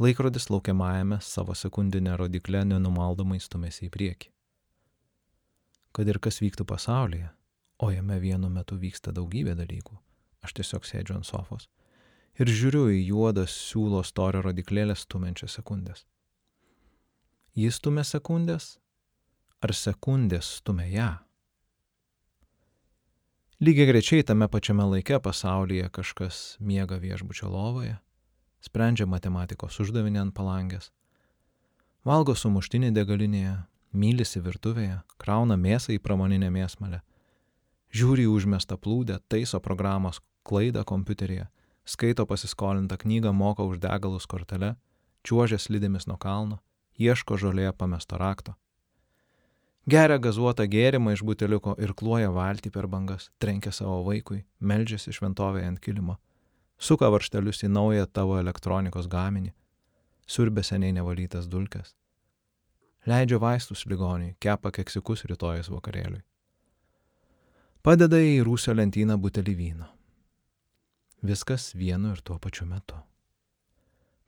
Laikrodis 0.00 0.48
laukiamajame 0.50 1.18
savo 1.20 1.54
sekundinę 1.54 2.14
rodiklę 2.16 2.62
nenumaldomai 2.64 3.40
stumėsi 3.40 3.88
į 3.88 3.90
priekį. 3.92 4.30
Kad 5.92 6.08
ir 6.08 6.18
kas 6.24 6.40
vyktų 6.40 6.64
pasaulyje, 6.64 7.28
o 7.84 7.90
jame 7.92 8.16
vienu 8.22 8.48
metu 8.48 8.78
vyksta 8.80 9.12
daugybė 9.12 9.58
dalykų, 9.58 9.98
aš 10.40 10.56
tiesiog 10.56 10.88
sėdžiu 10.88 11.18
ant 11.18 11.28
sofos 11.28 11.68
ir 12.40 12.48
žiūriu 12.48 12.86
į 12.94 13.00
juodas 13.10 13.52
siūlo 13.68 14.00
storio 14.06 14.40
rodiklėlės 14.46 15.04
stumenčias 15.04 15.58
sekundės. 15.58 16.06
Jis 17.52 17.76
stumia 17.80 18.04
sekundės, 18.06 18.78
ar 19.60 19.74
sekundės 19.76 20.48
stumia 20.60 20.86
ją? 20.88 21.10
Lygiai 23.60 23.90
grečiai 23.90 24.24
tame 24.24 24.48
pačiame 24.48 24.86
laike 24.88 25.18
pasaulyje 25.20 25.90
kažkas 25.92 26.56
miega 26.64 26.96
viešbučio 27.02 27.50
lovoje, 27.52 27.98
sprendžia 28.60 29.06
matematikos 29.08 29.80
uždavinį 29.82 30.20
ant 30.24 30.34
palangės, 30.36 30.90
valgo 32.04 32.34
sumuštinį 32.36 32.92
degalinėje, 32.96 33.56
mylisi 33.92 34.40
virtuvėje, 34.40 35.00
krauna 35.18 35.56
mėsą 35.56 35.94
į 35.96 36.00
pramoninę 36.04 36.50
mėsmalę, 36.54 37.00
žiūri 37.92 38.28
į 38.28 38.32
užmestą 38.34 38.78
plūdę, 38.78 39.18
taiso 39.28 39.60
programos 39.60 40.20
klaidą 40.46 40.84
kompiuteryje, 40.84 41.48
skaito 41.84 42.26
pasiskolintą 42.26 42.96
knygą, 43.00 43.32
moka 43.32 43.66
už 43.66 43.80
degalus 43.82 44.26
kortelę, 44.30 44.76
čiuožia 45.26 45.58
slidėmis 45.58 46.06
nuo 46.06 46.16
kalno, 46.20 46.60
ieško 46.98 47.38
žolėje 47.40 47.72
pamesto 47.76 48.18
rakto. 48.20 48.54
Geria 49.90 50.20
gazuotą 50.22 50.66
gėrimą 50.70 51.14
iš 51.16 51.22
buteliuko 51.26 51.74
ir 51.80 51.94
kluoja 51.96 52.30
valtį 52.30 52.70
per 52.70 52.86
bangas, 52.86 53.30
trenkia 53.40 53.72
savo 53.72 54.02
vaikui, 54.06 54.44
meldžiasi 54.60 55.12
šventovėje 55.16 55.66
ant 55.66 55.80
kilimo, 55.80 56.18
suka 56.80 57.10
varštelius 57.12 57.64
į 57.66 57.70
naują 57.70 58.06
tavo 58.08 58.38
elektronikos 58.40 59.08
gaminį, 59.12 59.52
siurbė 60.26 60.64
seniai 60.64 60.94
nevalytas 60.96 61.48
dulkes, 61.50 61.94
leidžia 63.06 63.38
vaistus 63.42 63.84
ligoniui, 63.86 64.34
kepa 64.40 64.72
keksiukus 64.74 65.26
rytojus 65.28 65.70
vakarėliui. 65.72 66.22
Padeda 67.80 68.18
į 68.20 68.40
rūsio 68.44 68.74
lentyną 68.76 69.16
butelį 69.20 69.54
vyno. 69.56 69.86
Viskas 71.24 71.70
vienu 71.76 72.14
ir 72.14 72.20
tuo 72.24 72.36
pačiu 72.40 72.66
metu. 72.68 72.96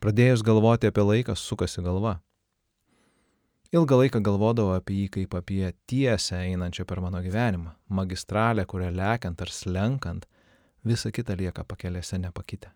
Pradėjus 0.01 0.43
galvoti 0.45 0.89
apie 0.89 1.05
laiką, 1.05 1.37
sukasi 1.37 1.85
galva. 1.85 2.19
Ilgą 3.73 4.01
laiką 4.01 4.21
galvodavau 4.25 4.75
apie 4.77 4.97
jį 5.03 5.11
kaip 5.15 5.37
apie 5.39 5.71
tiesę 5.89 6.41
einančią 6.43 6.85
per 6.89 7.01
mano 7.01 7.23
gyvenimą, 7.25 7.71
magistralę, 7.89 8.67
kurią 8.69 8.91
lekiant 8.93 9.41
ar 9.41 9.53
slenkant, 9.53 10.27
visa 10.85 11.11
kita 11.11 11.37
lieka 11.39 11.65
pakelėse 11.65 12.19
nepakitę. 12.19 12.73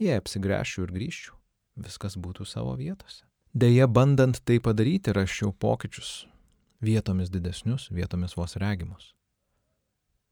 Jei 0.00 0.16
apsigręžčiau 0.16 0.86
ir 0.86 0.94
grįžčiau, 0.96 1.36
viskas 1.76 2.16
būtų 2.16 2.46
savo 2.48 2.76
vietose. 2.76 3.26
Deja, 3.52 3.88
bandant 3.88 4.38
tai 4.46 4.60
padaryti, 4.62 5.12
raščiau 5.12 5.52
pokyčius, 5.52 6.26
vietomis 6.80 7.32
didesnius, 7.34 7.88
vietomis 7.90 8.36
vos 8.38 8.56
regimus. 8.56 9.10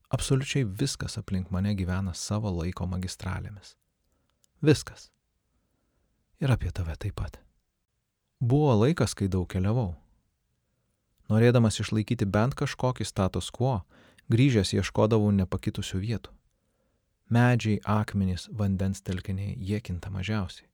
Absoliučiai 0.08 0.64
viskas 0.64 1.18
aplink 1.18 1.50
mane 1.50 1.74
gyvena 1.76 2.14
savo 2.14 2.48
laiko 2.54 2.86
magistralėmis. 2.88 3.74
Viskas. 4.64 5.10
Ir 6.40 6.54
apie 6.54 6.70
tave 6.72 6.94
taip 6.96 7.18
pat. 7.18 7.40
Buvo 8.40 8.72
laikas, 8.78 9.12
kai 9.18 9.28
daug 9.28 9.48
keliavau. 9.50 9.96
Norėdamas 11.28 11.76
išlaikyti 11.82 12.24
bent 12.24 12.54
kažkokį 12.56 13.04
status 13.04 13.50
quo, 13.52 13.82
grįžęs 14.32 14.72
ieškodavau 14.78 15.28
nepakitusių 15.42 16.00
vietų. 16.00 16.37
Medžiai, 17.28 17.80
akmenys, 17.84 18.48
vandens 18.52 19.02
telkiniai, 19.04 19.56
jie 19.60 19.80
kinta 19.84 20.10
mažiausiai. 20.10 20.68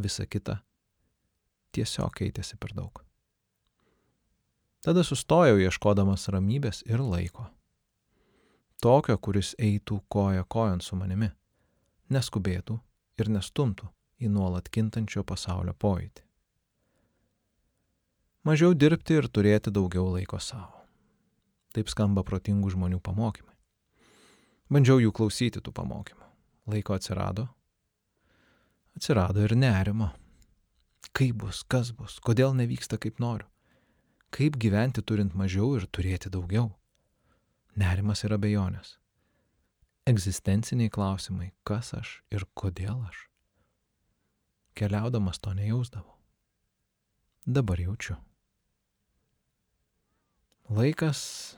Visa 0.00 0.24
kita 0.26 0.60
tiesiog 1.76 2.14
keitėsi 2.16 2.56
per 2.60 2.72
daug. 2.76 3.02
Tada 4.80 5.04
sustojau 5.04 5.58
ieškodamas 5.60 6.30
ramybės 6.32 6.80
ir 6.88 7.02
laiko. 7.04 7.50
Tokio, 8.80 9.18
kuris 9.20 9.52
eitų 9.60 10.00
koja 10.08 10.46
kojon 10.48 10.80
su 10.80 10.96
manimi, 10.96 11.28
neskubėtų 12.08 12.80
ir 13.20 13.28
nestumtų 13.28 13.92
į 14.24 14.32
nuolat 14.32 14.72
kintančio 14.72 15.26
pasaulio 15.28 15.76
pojūtį 15.76 16.24
mažiau 18.44 18.74
dirbti 18.74 19.18
ir 19.20 19.28
turėti 19.28 19.72
daugiau 19.74 20.08
laiko 20.14 20.40
savo. 20.40 20.84
Taip 21.74 21.90
skamba 21.92 22.24
protingų 22.26 22.72
žmonių 22.74 23.00
pamokymai. 23.04 23.49
Bandžiau 24.70 25.00
jų 25.02 25.10
klausyti 25.10 25.58
tų 25.58 25.72
pamokymų. 25.74 26.26
Laiko 26.70 26.94
atsirado. 26.94 27.48
Atsirado 28.94 29.42
ir 29.42 29.56
nerimo. 29.58 30.12
Kaip 31.16 31.40
bus, 31.42 31.64
kas 31.66 31.90
bus, 31.96 32.20
kodėl 32.22 32.54
nevyksta 32.54 32.98
kaip 33.02 33.18
noriu. 33.18 33.48
Kaip 34.30 34.60
gyventi 34.62 35.02
turint 35.02 35.34
mažiau 35.34 35.74
ir 35.74 35.88
turėti 35.90 36.30
daugiau. 36.30 36.68
Nerimas 37.74 38.22
ir 38.22 38.36
abejonės. 38.36 38.94
Egzistenciniai 40.06 40.90
klausimai, 40.90 41.50
kas 41.66 41.90
aš 41.98 42.20
ir 42.30 42.46
kodėl 42.54 43.02
aš. 43.08 43.26
Keliaudamas 44.78 45.42
to 45.42 45.52
nejausdavau. 45.54 46.14
Dabar 47.46 47.80
jaučiu. 47.82 48.16
Laikas, 50.70 51.56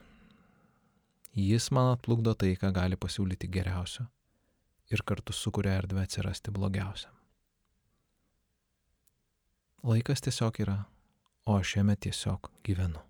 jis 1.34 1.70
man 1.70 1.92
atplukdo 1.92 2.34
tai, 2.34 2.54
ką 2.60 2.72
gali 2.72 2.96
pasiūlyti 2.96 3.48
geriausio 3.52 4.06
ir 4.92 5.02
kartu 5.08 5.32
sukuria 5.32 5.78
erdvę 5.80 6.02
atsirasti 6.04 6.52
blogiausiam. 6.52 7.14
Laikas 9.82 10.20
tiesiog 10.22 10.60
yra, 10.62 10.76
o 11.46 11.56
aš 11.56 11.76
jame 11.78 11.96
tiesiog 11.96 12.50
gyvenu. 12.64 13.00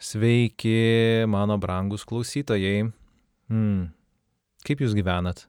Sveiki, 0.00 1.24
mano 1.28 1.58
brangus 1.60 2.06
klausytojai. 2.08 2.86
Hmm. 3.52 3.90
Kaip 4.64 4.80
jūs 4.80 4.94
gyvenat? 4.96 5.42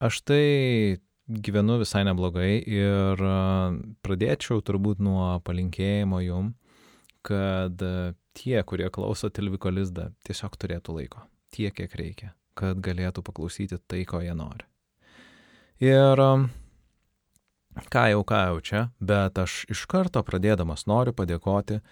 Aš 0.00 0.22
tai 0.24 0.96
gyvenu 1.28 1.76
visai 1.82 2.00
neblogai 2.08 2.62
ir 2.64 3.20
pradėčiau 4.00 4.64
turbūt 4.64 5.04
nuo 5.04 5.26
palinkėjimo 5.44 6.22
jum, 6.24 6.48
kad 7.28 7.76
tie, 8.32 8.56
kurie 8.64 8.88
klauso 8.88 9.28
Tilviko 9.28 9.68
lizdą, 9.68 10.08
tiesiog 10.24 10.56
turėtų 10.56 10.96
laiko. 11.02 11.26
Tiek, 11.52 11.76
kiek 11.76 12.00
reikia, 12.00 12.32
kad 12.56 12.80
galėtų 12.80 13.20
paklausyti 13.20 13.76
tai, 13.84 14.06
ko 14.08 14.24
jie 14.24 14.32
nori. 14.32 14.64
Ir 15.84 16.24
ką 17.92 18.08
jau, 18.16 18.24
ką 18.24 18.42
jau 18.48 18.58
čia, 18.64 18.88
bet 18.96 19.44
aš 19.44 19.66
iš 19.68 19.84
karto 19.92 20.24
pradėdamas 20.24 20.88
noriu 20.88 21.12
padėkoti 21.12 21.82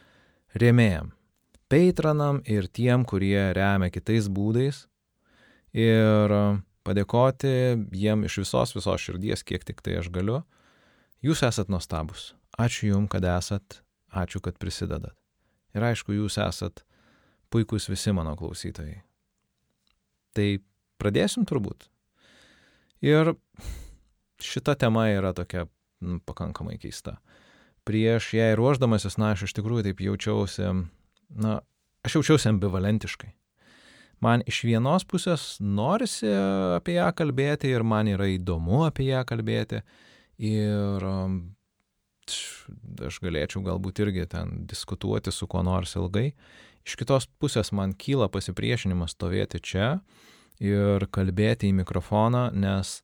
rėmėjam 0.56 1.12
Patronam 1.70 2.40
ir 2.50 2.66
tiem, 2.66 3.04
kurie 3.06 3.52
remia 3.54 3.90
kitais 3.94 4.26
būdais. 4.26 4.88
Ir 5.70 6.34
padėkoti 6.82 7.52
jiem 7.94 8.24
iš 8.26 8.40
visos 8.42 8.74
visos 8.74 9.04
širdies, 9.04 9.44
kiek 9.46 9.62
tik 9.66 9.82
tai 9.84 10.00
aš 10.00 10.10
galiu. 10.10 10.40
Jūs 11.22 11.44
esat 11.46 11.70
nuostabus. 11.70 12.32
Ačiū 12.58 12.90
Jums, 12.90 13.10
kad 13.12 13.24
esat. 13.28 13.82
Ačiū, 14.10 14.40
kad 14.42 14.58
prisidedat. 14.58 15.14
Ir 15.76 15.86
aišku, 15.86 16.16
Jūs 16.16 16.40
esat 16.42 16.82
puikūs 17.54 17.86
visi 17.90 18.10
mano 18.16 18.34
klausytojai. 18.38 19.04
Tai 20.34 20.48
pradėsim 20.98 21.46
turbūt. 21.46 21.86
Ir 23.06 23.36
šita 24.42 24.74
tema 24.80 25.06
yra 25.12 25.30
tokia 25.36 25.68
nu, 26.02 26.18
pakankamai 26.26 26.80
keista. 26.82 27.20
Prieš 27.86 28.34
ją 28.34 28.50
ruoždamasis, 28.58 29.16
na, 29.20 29.32
aš 29.36 29.46
iš 29.48 29.54
tikrųjų 29.56 29.86
taip 29.86 30.02
jaučiausi 30.04 30.66
na, 31.30 31.60
aš 32.06 32.20
jaučiausi 32.20 32.50
ambivalentiškai. 32.50 33.30
Man 34.20 34.42
iš 34.48 34.64
vienos 34.68 35.06
pusės 35.08 35.54
norisi 35.64 36.28
apie 36.76 36.98
ją 36.98 37.08
kalbėti 37.16 37.70
ir 37.72 37.84
man 37.86 38.10
yra 38.12 38.28
įdomu 38.28 38.84
apie 38.84 39.08
ją 39.08 39.22
kalbėti. 39.28 39.80
Ir 40.40 41.04
um, 41.08 41.38
aš 43.06 43.20
galėčiau 43.24 43.62
galbūt 43.64 44.02
irgi 44.04 44.26
ten 44.34 44.66
diskutuoti 44.68 45.32
su 45.32 45.48
kuo 45.48 45.64
nors 45.64 45.96
ilgai. 45.96 46.30
Iš 46.84 46.96
kitos 47.00 47.28
pusės 47.40 47.72
man 47.76 47.94
kyla 47.96 48.28
pasipriešinimas 48.32 49.16
stovėti 49.16 49.60
čia 49.60 49.88
ir 50.60 51.06
kalbėti 51.12 51.70
į 51.70 51.78
mikrofoną, 51.80 52.50
nes 52.52 53.00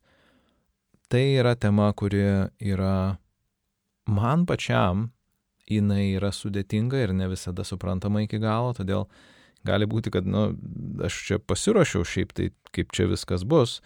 tai 1.09 1.37
yra 1.39 1.55
tema, 1.57 1.89
kuri 1.97 2.49
yra 2.61 3.17
man 4.05 4.45
pačiam 4.49 5.09
jinai 5.69 6.13
yra 6.15 6.31
sudėtinga 6.33 7.03
ir 7.03 7.13
ne 7.15 7.29
visada 7.31 7.65
suprantama 7.67 8.23
iki 8.23 8.39
galo, 8.43 8.73
todėl 8.77 9.07
gali 9.67 9.87
būti, 9.89 10.13
kad, 10.13 10.27
na, 10.27 10.49
nu, 10.51 11.05
aš 11.07 11.21
čia 11.27 11.39
pasiruošiau 11.43 12.05
šiaip 12.07 12.35
tai, 12.37 12.51
kaip 12.75 12.93
čia 12.95 13.09
viskas 13.11 13.43
bus, 13.47 13.81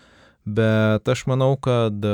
Bet 0.46 1.10
aš 1.10 1.28
manau, 1.30 1.54
kad 1.62 2.02
e, 2.02 2.14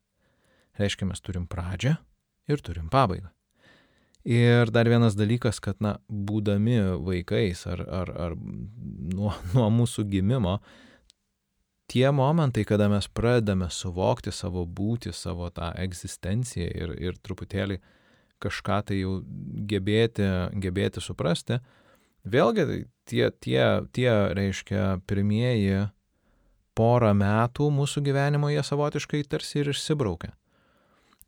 Reiškia, 0.79 1.09
mes 1.11 1.21
turim 1.21 1.43
pradžią 1.51 1.97
ir 2.47 2.63
turim 2.63 2.87
pabaigą. 2.89 3.27
Ir 4.23 4.71
dar 4.71 4.87
vienas 4.87 5.19
dalykas, 5.19 5.59
kad, 5.59 5.75
na, 5.83 5.99
būdami 6.07 6.79
vaikais 7.03 7.67
ar, 7.67 7.83
ar, 7.83 8.15
ar 8.15 8.39
nuo, 8.39 9.35
nuo 9.51 9.67
mūsų 9.81 10.07
gimimo, 10.07 10.63
tie 11.91 12.07
momentai, 12.15 12.63
kada 12.63 12.87
mes 12.89 13.11
pradedame 13.11 13.67
suvokti 13.67 14.31
savo 14.31 14.63
būtį, 14.65 15.11
savo 15.11 15.51
tą 15.51 15.75
egzistenciją 15.83 16.71
ir, 16.71 16.95
ir 17.11 17.19
truputėlį 17.19 17.81
uh, 17.81 17.99
kažką 18.41 18.81
tai 18.89 19.01
jau 19.01 19.19
gebėti, 19.69 20.27
gebėti 20.63 21.03
suprasti. 21.03 21.59
Vėlgi, 22.21 22.65
tai 22.69 22.79
tie, 23.09 23.23
tie, 23.31 23.63
tie, 23.95 24.11
reiškia, 24.38 25.01
pirmieji 25.09 25.88
porą 26.77 27.13
metų 27.17 27.69
mūsų 27.73 28.03
gyvenimo 28.05 28.51
jie 28.51 28.61
savotiškai 28.65 29.23
tarsi 29.29 29.61
ir 29.61 29.71
išsibraukia. 29.73 30.33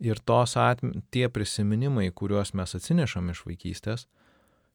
Ir 0.04 0.20
tos 0.26 0.56
atm, 0.60 0.92
tie 1.14 1.30
prisiminimai, 1.32 2.10
kuriuos 2.12 2.54
mes 2.58 2.76
atsinešam 2.76 3.30
iš 3.32 3.44
vaikystės, 3.48 4.08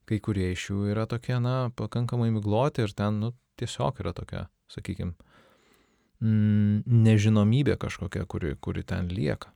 kai 0.09 0.21
kurie 0.25 0.53
iš 0.55 0.71
jų 0.71 0.87
yra 0.95 1.05
tokie, 1.11 1.37
na, 1.43 1.69
pakankamai 1.77 2.31
migloti 2.33 2.85
ir 2.87 2.95
ten, 2.97 3.21
nu, 3.23 3.35
tiesiog 3.61 4.01
yra 4.01 4.15
tokia, 4.17 4.47
sakykime, 4.73 5.13
mm, 6.23 6.87
nežinomybė 7.05 7.77
kažkokia, 7.83 8.25
kuri, 8.31 8.55
kuri 8.61 8.87
ten 8.89 9.11
lieka. 9.13 9.53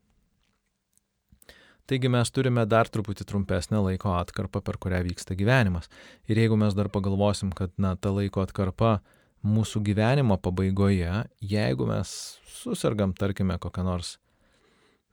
Taigi 1.90 2.08
mes 2.12 2.30
turime 2.30 2.62
dar 2.70 2.88
truputį 2.88 3.26
trumpesnę 3.26 3.80
laiko 3.82 4.12
atkarpą, 4.14 4.62
per 4.62 4.78
kurią 4.82 5.02
vyksta 5.08 5.34
gyvenimas. 5.38 5.90
Ir 6.30 6.38
jeigu 6.38 6.58
mes 6.60 6.76
dar 6.78 6.90
pagalvosim, 6.92 7.50
kad 7.58 7.74
na, 7.80 7.96
ta 7.98 8.12
laiko 8.14 8.44
atkarpa 8.44 9.00
mūsų 9.42 9.82
gyvenimo 9.88 10.38
pabaigoje, 10.38 11.24
jeigu 11.42 11.88
mes 11.90 12.12
susirgam, 12.46 13.14
tarkime, 13.18 13.58
kokią 13.58 13.82
nors, 13.86 14.14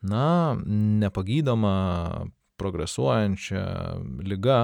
na, 0.06 0.54
nepagydoma, 1.02 1.74
progresuojančią 2.60 3.64
lygą, 4.30 4.60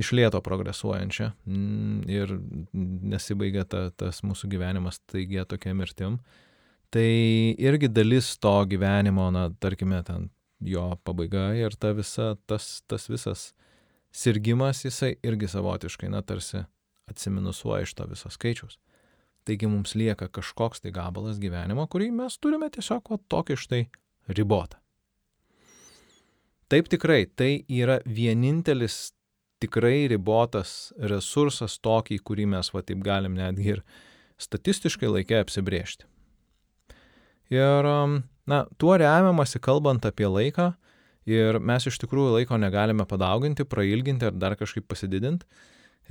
iš 0.00 0.10
lėto 0.16 0.40
progresuojančią 0.44 1.30
mm, 1.46 1.98
ir 2.10 2.32
nesibaigia 3.14 3.64
ta, 3.64 3.86
tas 3.94 4.20
mūsų 4.26 4.50
gyvenimas 4.56 4.98
taigia 5.10 5.46
tokia 5.48 5.74
mirtim, 5.76 6.18
tai 6.94 7.08
irgi 7.62 7.90
dalis 7.90 8.34
to 8.42 8.54
gyvenimo, 8.70 9.30
na, 9.34 9.48
tarkime, 9.62 10.02
ten 10.06 10.28
jo 10.64 10.86
pabaiga 11.04 11.50
ir 11.58 11.76
ta 11.76 11.92
visa, 11.96 12.34
tas, 12.48 12.82
tas 12.88 13.08
visas 13.10 13.52
sirgimas, 14.14 14.84
jisai 14.84 15.14
irgi 15.26 15.50
savotiškai, 15.50 16.08
na, 16.12 16.22
tarsi 16.22 16.64
atsiminusuoja 17.10 17.84
iš 17.84 17.94
to 17.98 18.06
viso 18.10 18.30
skaičiaus. 18.32 18.78
Taigi 19.44 19.68
mums 19.68 19.92
lieka 19.98 20.30
kažkoks 20.32 20.80
tai 20.80 20.94
gabalas 20.94 21.40
gyvenimo, 21.42 21.84
kurį 21.90 22.08
mes 22.16 22.38
turime 22.40 22.70
tiesiog 22.72 23.10
va, 23.12 23.20
tokį 23.28 23.58
štai 23.60 23.82
ribotą. 24.32 24.80
Taip 26.72 26.88
tikrai, 26.88 27.26
tai 27.28 27.66
yra 27.68 27.98
vienintelis 28.08 29.12
tikrai 29.60 30.06
ribotas 30.08 30.94
resursas 30.96 31.76
tokį, 31.84 32.18
kurį 32.24 32.48
mes 32.56 32.72
va 32.72 32.82
taip 32.82 33.04
galim 33.04 33.36
netgi 33.36 33.76
ir 33.76 33.82
statistiškai 34.40 35.10
laikę 35.12 35.42
apsibriežti. 35.44 36.08
Ir 37.52 37.86
um, 37.86 38.22
Na, 38.50 38.64
tuo 38.78 38.96
remiamasi 39.00 39.60
kalbant 39.64 40.04
apie 40.04 40.28
laiką 40.28 40.72
ir 41.28 41.58
mes 41.60 41.86
iš 41.88 41.96
tikrųjų 42.02 42.38
laiko 42.38 42.58
negalime 42.60 43.06
padauginti, 43.08 43.64
prailginti 43.64 44.28
ar 44.28 44.36
dar 44.36 44.56
kažkaip 44.60 44.86
pasididinti. 44.88 45.48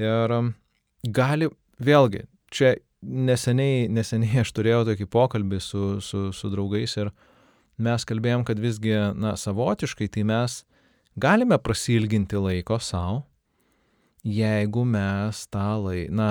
Ir 0.01 0.33
um, 0.33 0.53
gali, 1.05 1.51
vėlgi, 1.77 2.23
čia 2.53 2.73
neseniai, 3.03 3.85
neseniai 3.93 4.41
aš 4.41 4.53
turėjau 4.57 4.81
tokį 4.89 5.09
pokalbį 5.13 5.61
su, 5.61 5.83
su, 6.01 6.25
su 6.33 6.49
draugais 6.49 6.97
ir 6.97 7.13
mes 7.77 8.05
kalbėjom, 8.09 8.45
kad 8.47 8.61
visgi, 8.61 8.95
na, 9.13 9.35
savotiškai 9.37 10.09
tai 10.13 10.25
mes 10.25 10.63
galime 11.19 11.59
prasilginti 11.61 12.39
laiko 12.41 12.79
savo, 12.81 13.23
jeigu 14.25 14.85
mes 14.87 15.45
tą 15.53 15.69
laiką, 15.83 16.13
na, 16.17 16.29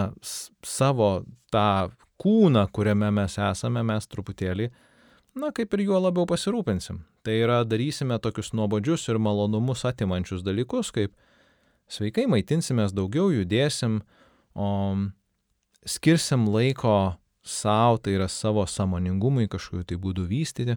savo 0.66 1.12
tą 1.52 1.92
kūną, 2.22 2.66
kuriame 2.74 3.10
mes 3.14 3.38
esame, 3.38 3.82
mes 3.86 4.10
truputėlį 4.10 4.70
na 5.34 5.52
kaip 5.54 5.74
ir 5.74 5.86
juo 5.86 6.00
labiau 6.00 6.26
pasirūpinsim. 6.28 7.02
Tai 7.22 7.34
yra 7.38 7.62
darysime 7.64 8.18
tokius 8.22 8.52
nuobodžius 8.56 9.08
ir 9.08 9.20
malonumus 9.22 9.84
atimančius 9.88 10.44
dalykus, 10.44 10.90
kaip 10.94 11.14
sveikai 11.92 12.26
maitinsimės 12.30 12.94
daugiau, 12.96 13.30
judėsim, 13.32 14.00
o 14.54 14.68
skirsim 15.88 16.48
laiko 16.52 17.14
savo, 17.42 17.98
tai 17.98 18.16
yra 18.18 18.28
savo 18.30 18.64
samoningumui 18.66 19.48
kažkokiu 19.50 19.86
tai 19.86 19.98
būdu 20.00 20.26
vystyti. 20.28 20.76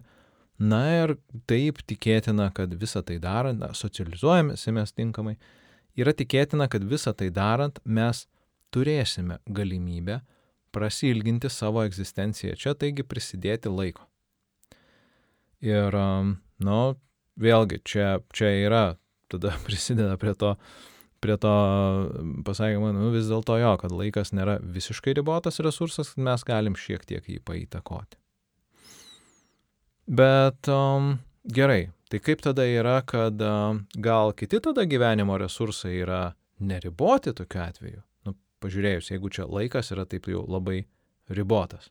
Na 0.56 0.82
ir 1.02 1.16
taip 1.44 1.82
tikėtina, 1.84 2.48
kad 2.56 2.72
visą 2.80 3.02
tai 3.04 3.18
darant, 3.20 3.60
socializuojamės 3.76 4.94
tinkamai, 4.96 5.36
yra 6.00 6.16
tikėtina, 6.16 6.68
kad 6.72 6.84
visą 6.84 7.12
tai 7.12 7.28
darant 7.28 7.76
mes 7.84 8.24
turėsime 8.72 9.38
galimybę 9.46 10.22
prasilginti 10.72 11.50
savo 11.52 11.84
egzistenciją 11.84 12.56
čia, 12.56 12.72
taigi 12.74 13.04
prisidėti 13.04 13.72
laiko. 13.72 14.08
Ir, 15.64 15.96
nu, 16.64 16.80
vėlgi, 17.40 17.80
čia, 17.84 18.18
čia 18.36 18.50
yra, 18.66 18.84
tada 19.32 19.54
prisideda 19.66 20.16
prie 20.20 20.34
to, 20.38 20.54
prie 21.24 21.36
to 21.40 21.54
pasakymo, 22.46 22.92
nu, 22.96 23.10
vis 23.14 23.30
dėlto 23.30 23.58
jo, 23.60 23.72
kad 23.80 23.94
laikas 23.94 24.34
nėra 24.36 24.58
visiškai 24.60 25.16
ribotas 25.16 25.60
resursas, 25.64 26.14
mes 26.20 26.44
galim 26.46 26.76
šiek 26.78 27.06
tiek 27.08 27.24
jį 27.24 27.40
paįtakoti. 27.46 28.20
Bet 30.06 30.68
um, 30.70 31.16
gerai, 31.42 31.88
tai 32.12 32.20
kaip 32.22 32.44
tada 32.44 32.62
yra, 32.70 33.00
kad 33.02 33.40
um, 33.42 33.86
gal 33.98 34.30
kiti 34.38 34.60
tada 34.62 34.84
gyvenimo 34.86 35.34
resursai 35.40 35.96
yra 36.04 36.20
neriboti 36.62 37.34
tokiu 37.34 37.64
atveju? 37.64 38.04
Nu, 38.28 38.36
pažiūrėjus, 38.62 39.10
jeigu 39.10 39.32
čia 39.34 39.48
laikas 39.50 39.90
yra 39.96 40.06
taip 40.06 40.28
jau 40.30 40.44
labai 40.46 40.84
ribotas. 41.34 41.90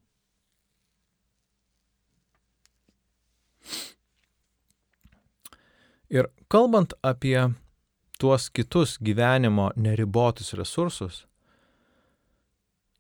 Ir 6.13 6.29
kalbant 6.51 6.93
apie 7.03 7.39
tuos 8.19 8.49
kitus 8.53 8.97
gyvenimo 9.01 9.71
neribotus 9.75 10.53
resursus, 10.57 11.25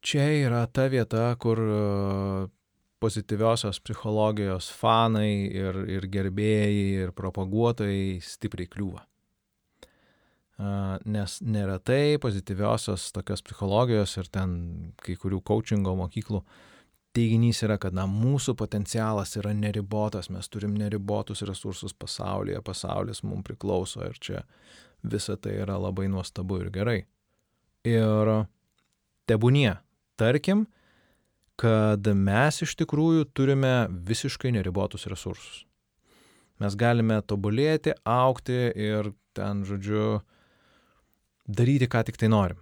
čia 0.05 0.25
yra 0.45 0.65
ta 0.67 0.87
vieta, 0.91 1.29
kur 1.39 1.61
e, 1.61 1.81
pozityviosios 2.99 3.79
psichologijos 3.85 4.69
fanai 4.73 5.47
ir, 5.49 5.81
ir 5.91 6.07
gerbėjai 6.11 6.77
ir 7.05 7.11
propaguotojai 7.17 8.21
stipriai 8.23 8.69
kliūva. 8.71 9.03
Nes 11.11 11.39
neretai 11.43 12.15
pozityviosios 12.23 13.09
tokios 13.11 13.43
psichologijos 13.43 14.15
ir 14.21 14.29
ten 14.31 14.53
kai 15.03 15.17
kurių 15.19 15.41
coachingo 15.43 15.97
mokyklų 15.99 16.39
teiginys 17.15 17.61
yra, 17.65 17.77
kad 17.81 17.95
na, 17.95 18.05
mūsų 18.09 18.55
potencialas 18.59 19.35
yra 19.39 19.53
neribotas, 19.55 20.29
mes 20.33 20.49
turim 20.51 20.75
neribotus 20.77 21.43
resursus 21.47 21.95
pasaulyje, 21.95 22.61
pasaulis 22.65 23.23
mums 23.23 23.45
priklauso 23.47 24.03
ir 24.05 24.19
čia 24.19 24.43
visa 25.05 25.37
tai 25.37 25.57
yra 25.63 25.77
labai 25.79 26.09
nuostabu 26.11 26.59
ir 26.63 26.71
gerai. 26.73 26.99
Ir 27.85 28.31
tebūnie, 29.29 29.77
tarkim, 30.19 30.65
kad 31.61 32.07
mes 32.17 32.61
iš 32.65 32.75
tikrųjų 32.81 33.29
turime 33.37 33.75
visiškai 33.89 34.51
neribotus 34.55 35.07
resursus. 35.11 35.63
Mes 36.59 36.75
galime 36.79 37.19
tobulėti, 37.27 37.93
aukti 38.07 38.57
ir 38.79 39.11
ten, 39.35 39.63
žodžiu, 39.67 40.21
daryti, 41.47 41.87
ką 41.91 42.05
tik 42.07 42.19
tai 42.19 42.31
norim. 42.31 42.59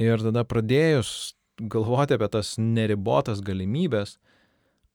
Ir 0.00 0.22
tada 0.24 0.44
pradėjus 0.48 1.34
galvoti 1.70 2.16
apie 2.16 2.28
tas 2.32 2.54
neribotas 2.58 3.42
galimybės, 3.44 4.16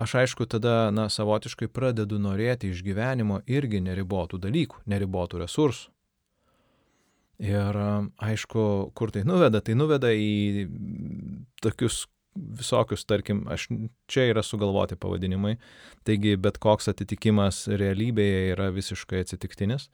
aš 0.01 0.15
aišku 0.23 0.47
tada, 0.49 0.89
na, 0.93 1.07
savotiškai 1.09 1.69
pradedu 1.73 2.19
norėti 2.21 2.71
iš 2.73 2.83
gyvenimo 2.85 3.41
irgi 3.49 3.81
neribotų 3.85 4.41
dalykų, 4.43 4.83
neribotų 4.85 5.43
resursų. 5.45 5.93
Ir 7.37 7.77
aišku, 8.17 8.61
kur 8.97 9.11
tai 9.13 9.21
nuveda, 9.21 9.61
tai 9.61 9.75
nuveda 9.77 10.09
į 10.09 10.65
tokius 11.61 12.07
visokius, 12.37 13.05
tarkim, 13.05 13.43
aš 13.49 13.67
čia 14.09 14.27
yra 14.31 14.43
sugalvoti 14.45 14.97
pavadinimai, 14.99 15.55
taigi 16.05 16.35
bet 16.41 16.57
koks 16.61 16.89
atitikimas 16.91 17.65
realybėje 17.69 18.53
yra 18.53 18.69
visiškai 18.73 19.21
atsitiktinis, 19.25 19.87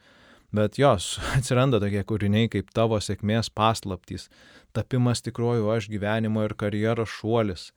bet 0.56 0.80
jos 0.80 1.18
atsiranda 1.38 1.82
tokie 1.84 2.04
kūriniai 2.08 2.52
kaip 2.54 2.72
tavo 2.76 3.00
sėkmės 3.02 3.52
paslaptys, 3.54 4.30
tapimas 4.76 5.24
tikroju 5.26 5.72
aš 5.74 5.90
gyvenimo 5.92 6.46
ir 6.46 6.56
karjeros 6.58 7.12
šuolis. 7.20 7.72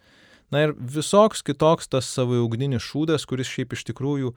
Na 0.53 0.63
ir 0.63 0.77
visoks 0.79 1.43
kitoks 1.43 1.91
tas 1.91 2.07
saviugninis 2.07 2.85
šūdas, 2.87 3.27
kuris 3.27 3.51
šiaip 3.51 3.75
iš 3.75 3.83
tikrųjų 3.89 4.31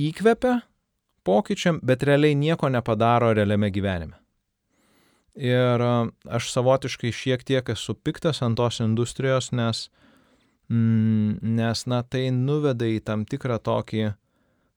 įkvepia 0.00 0.62
pokyčiam, 1.28 1.82
bet 1.84 2.06
realiai 2.08 2.38
nieko 2.38 2.70
nepadaro 2.72 3.34
realiame 3.36 3.68
gyvenime. 3.74 4.16
Ir 5.38 5.82
aš 6.26 6.48
savotiškai 6.50 7.12
šiek 7.14 7.44
tiek 7.46 7.68
esu 7.70 7.94
piktas 7.94 8.40
ant 8.42 8.58
tos 8.58 8.80
industrijos, 8.82 9.52
nes, 9.54 9.84
mm, 10.72 11.38
nes 11.58 11.84
na, 11.86 12.00
tai 12.02 12.24
nuveda 12.34 12.88
į 12.88 12.98
tam 13.06 13.22
tikrą 13.28 13.60
tokį, 13.62 14.08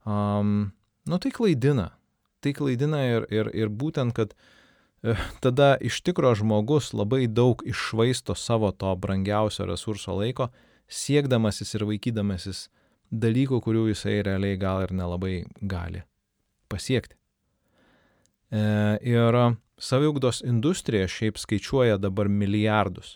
um, 0.06 0.70
nu 1.08 1.18
tai 1.24 1.32
klaidina. 1.34 1.90
Tai 2.42 2.54
klaidina 2.58 3.04
ir, 3.06 3.28
ir, 3.30 3.52
ir 3.54 3.70
būtent, 3.70 4.16
kad 4.18 4.34
e, 4.34 5.16
tada 5.44 5.76
iš 5.82 6.02
tikro 6.02 6.34
žmogus 6.38 6.92
labai 6.98 7.28
daug 7.30 7.62
išvaisto 7.68 8.36
savo 8.36 8.72
to 8.72 8.94
brangiausio 8.98 9.68
resurso 9.70 10.18
laiko, 10.18 10.50
siekdamasis 10.92 11.76
ir 11.78 11.86
vaikydamasis 11.88 12.68
dalykų, 13.12 13.62
kurių 13.62 13.88
jisai 13.92 14.22
realiai 14.26 14.58
gal 14.60 14.86
ir 14.88 14.96
nelabai 14.98 15.36
gali 15.62 16.02
pasiekti. 16.72 17.18
E, 18.52 18.62
ir 19.06 19.38
Saviugdos 19.82 20.44
industrija 20.46 21.08
šiaip 21.10 21.40
skaičiuoja 21.42 21.98
dabar 21.98 22.30
milijardus. 22.30 23.16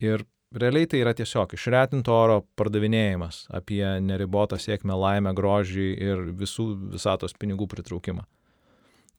Ir 0.00 0.24
realiai 0.60 0.88
tai 0.90 1.00
yra 1.02 1.12
tiesiog 1.16 1.54
išretinto 1.56 2.14
oro 2.14 2.40
pardavinėjimas 2.58 3.46
apie 3.54 3.82
neribotą 4.04 4.58
sėkmę, 4.60 4.96
laimę, 4.96 5.32
grožį 5.36 5.88
ir 6.08 6.22
visų 6.38 6.68
visatos 6.94 7.36
pinigų 7.38 7.68
pritraukimą. 7.72 8.26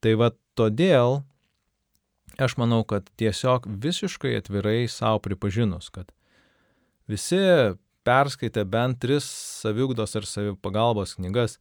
Tai 0.03 0.13
va 0.21 0.31
todėl 0.59 1.21
aš 2.37 2.57
manau, 2.61 2.83
kad 2.85 3.09
tiesiog 3.17 3.65
visiškai 3.81 4.35
atvirai 4.37 4.85
savo 4.91 5.23
pripažinus, 5.25 5.89
kad 5.89 6.11
visi 7.09 7.41
perskaitę 8.07 8.63
bent 8.69 9.01
tris 9.03 9.25
saviugdos 9.63 10.15
ir 10.15 10.27
savipagalbos 10.29 11.17
knygas, 11.17 11.57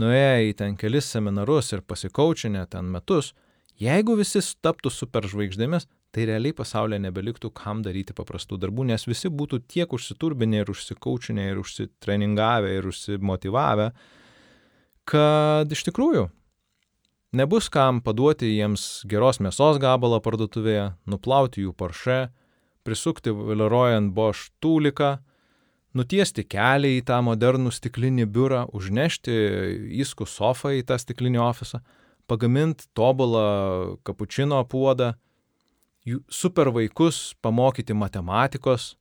nuėję 0.00 0.50
į 0.50 0.54
ten 0.58 0.78
kelis 0.80 1.10
seminarus 1.12 1.74
ir 1.74 1.84
pasikaučinę 1.86 2.64
ten 2.70 2.88
metus, 2.90 3.34
Jeigu 3.80 4.14
visi 4.14 4.38
taptų 4.62 4.90
superžvaigždėmis, 4.94 5.88
tai 6.14 6.28
realiai 6.28 6.54
pasaulyje 6.56 7.00
nebeliktų 7.02 7.50
kam 7.56 7.82
daryti 7.82 8.14
paprastų 8.16 8.58
darbų, 8.62 8.86
nes 8.92 9.06
visi 9.08 9.30
būtų 9.30 9.64
tiek 9.70 9.90
užsiturbinę 9.96 10.62
ir 10.62 10.70
užsikaučinę 10.70 11.48
ir 11.50 11.60
užsitreningavę 11.62 12.70
ir 12.76 12.86
užsimotivavę, 12.90 13.90
kad 15.10 15.74
iš 15.74 15.84
tikrųjų 15.90 16.28
nebus 17.34 17.68
kam 17.72 18.00
paduoti 18.04 18.52
jiems 18.54 19.02
geros 19.10 19.40
mėsos 19.42 19.80
gabalą 19.82 20.22
parduotuvėje, 20.24 20.92
nuplauti 21.10 21.66
jų 21.66 21.74
parše, 21.76 22.28
prisukti 22.86 23.34
vėliarojant 23.34 24.14
boš 24.14 24.46
tūliką, 24.62 25.16
nutiesti 25.98 26.44
kelią 26.46 26.94
į 27.00 27.02
tą 27.10 27.18
modernų 27.26 27.74
stiklinį 27.74 28.28
biurą, 28.30 28.64
užnešti 28.76 29.34
įskų 30.04 30.28
sofą 30.30 30.74
į 30.78 30.86
tą 30.86 30.98
stiklinį 31.00 31.42
ofisą 31.42 31.82
pagamint 32.26 32.86
tobulą 32.96 33.98
kapučino 34.04 34.62
puodą, 34.68 35.14
super 36.28 36.68
vaikus 36.74 37.34
pamokyti 37.42 37.94
matematikos, 37.96 38.96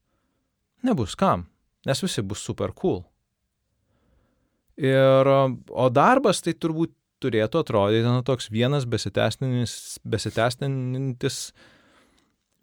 nebus 0.84 1.16
kam, 1.20 1.46
nes 1.88 2.04
visi 2.04 2.22
bus 2.24 2.44
super 2.44 2.72
cool. 2.80 3.04
Ir, 4.80 5.28
o 5.70 5.90
darbas 5.94 6.42
tai 6.42 6.54
turbūt 6.58 6.92
turėtų 7.24 7.60
atrodyti 7.62 8.08
nu, 8.08 8.24
toks 8.26 8.50
vienas 8.52 8.86
besitęstintis, 8.90 11.54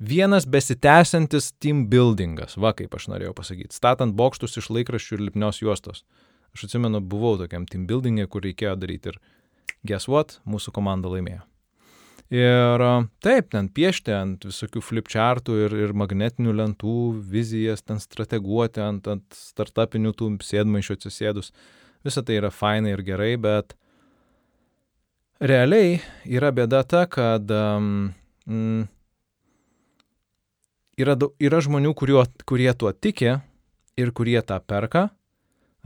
vienas 0.00 0.46
besitęsiantis 0.48 1.52
team 1.62 1.86
buildingas, 1.92 2.56
va 2.60 2.72
kaip 2.76 2.94
aš 2.96 3.08
norėjau 3.12 3.34
pasakyti, 3.36 3.76
statant 3.76 4.16
bokštus 4.18 4.58
iš 4.60 4.66
laikraščių 4.72 5.12
ir 5.16 5.22
lipnios 5.28 5.56
juostos. 5.62 5.98
Aš 6.56 6.60
atsimenu, 6.66 6.98
buvau 7.00 7.38
tokiam 7.38 7.64
team 7.68 7.86
buildingė, 7.86 8.26
kur 8.26 8.42
reikėjo 8.42 8.74
daryti 8.80 9.08
ir 9.12 9.16
guess 9.86 10.08
what, 10.10 10.40
mūsų 10.48 10.70
komanda 10.74 11.08
laimėjo. 11.12 11.42
Ir 12.30 12.82
taip, 13.18 13.48
ten 13.50 13.66
piešti 13.74 14.12
ant 14.14 14.44
visokių 14.46 14.80
flipchartų 14.86 15.56
ir, 15.64 15.72
ir 15.88 15.94
magnetinių 15.98 16.52
lentų, 16.60 16.94
vizijas, 17.26 17.82
ten 17.82 17.98
strateguoti 17.98 18.84
ant, 18.84 19.08
ant 19.10 19.26
startupinių 19.34 20.12
tų 20.14 20.28
sėdmaišių 20.46 20.94
atsisėdus. 20.94 21.50
Visa 22.06 22.22
tai 22.22 22.38
yra 22.38 22.52
fainai 22.54 22.94
ir 22.94 23.02
gerai, 23.02 23.34
bet 23.34 23.74
realiai 25.42 25.98
yra 26.22 26.52
bėda 26.54 26.84
ta, 26.86 27.02
kad 27.10 27.50
mm, 27.50 28.86
yra, 31.02 31.18
yra 31.42 31.62
žmonių, 31.66 31.96
kuriuo, 31.98 32.22
kurie 32.46 32.70
tuo 32.78 32.94
tiki 32.94 33.34
ir 33.98 34.14
kurie 34.14 34.38
tą 34.46 34.62
perka, 34.62 35.08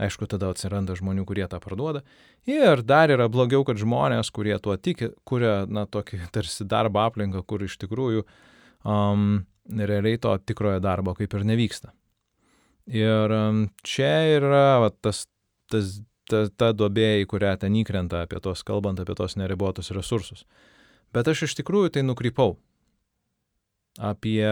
Aišku, 0.01 0.27
tada 0.27 0.49
atsiranda 0.51 0.95
žmonių, 0.99 1.23
kurie 1.27 1.45
tą 1.47 1.61
parduoda. 1.63 2.01
Ir 2.49 2.81
dar 2.83 3.13
yra 3.13 3.29
blogiau, 3.31 3.63
kad 3.67 3.79
žmonės, 3.79 4.31
kurie 4.35 4.57
tuo 4.59 4.75
tiki, 4.75 5.13
kuria, 5.27 5.63
na, 5.71 5.85
tokį 5.87 6.25
tarsi 6.35 6.67
darbo 6.67 7.03
aplinką, 7.05 7.45
kur 7.47 7.63
iš 7.63 7.77
tikrųjų 7.83 8.25
um, 8.83 9.45
realiai 9.65 10.19
to 10.21 10.35
tikrojo 10.43 10.81
darbo 10.83 11.15
kaip 11.15 11.33
ir 11.37 11.47
nevyksta. 11.47 11.93
Ir 12.91 13.31
um, 13.33 13.63
čia 13.87 14.11
yra 14.35 14.65
va, 14.83 14.91
tas, 14.91 15.23
tas, 15.71 15.97
ta, 16.29 16.45
ta 16.51 16.69
duobė, 16.75 17.15
į 17.23 17.29
kurią 17.31 17.55
ten 17.63 17.77
įkrenta 17.79 18.25
apie 18.25 18.41
tos, 18.43 18.61
kalbant 18.67 18.99
apie 19.01 19.15
tos 19.17 19.37
neribotus 19.39 19.93
resursus. 19.95 20.43
Bet 21.15 21.29
aš 21.31 21.47
iš 21.47 21.55
tikrųjų 21.61 21.95
tai 21.95 22.03
nukrypau. 22.05 22.57
Apie, 23.95 24.43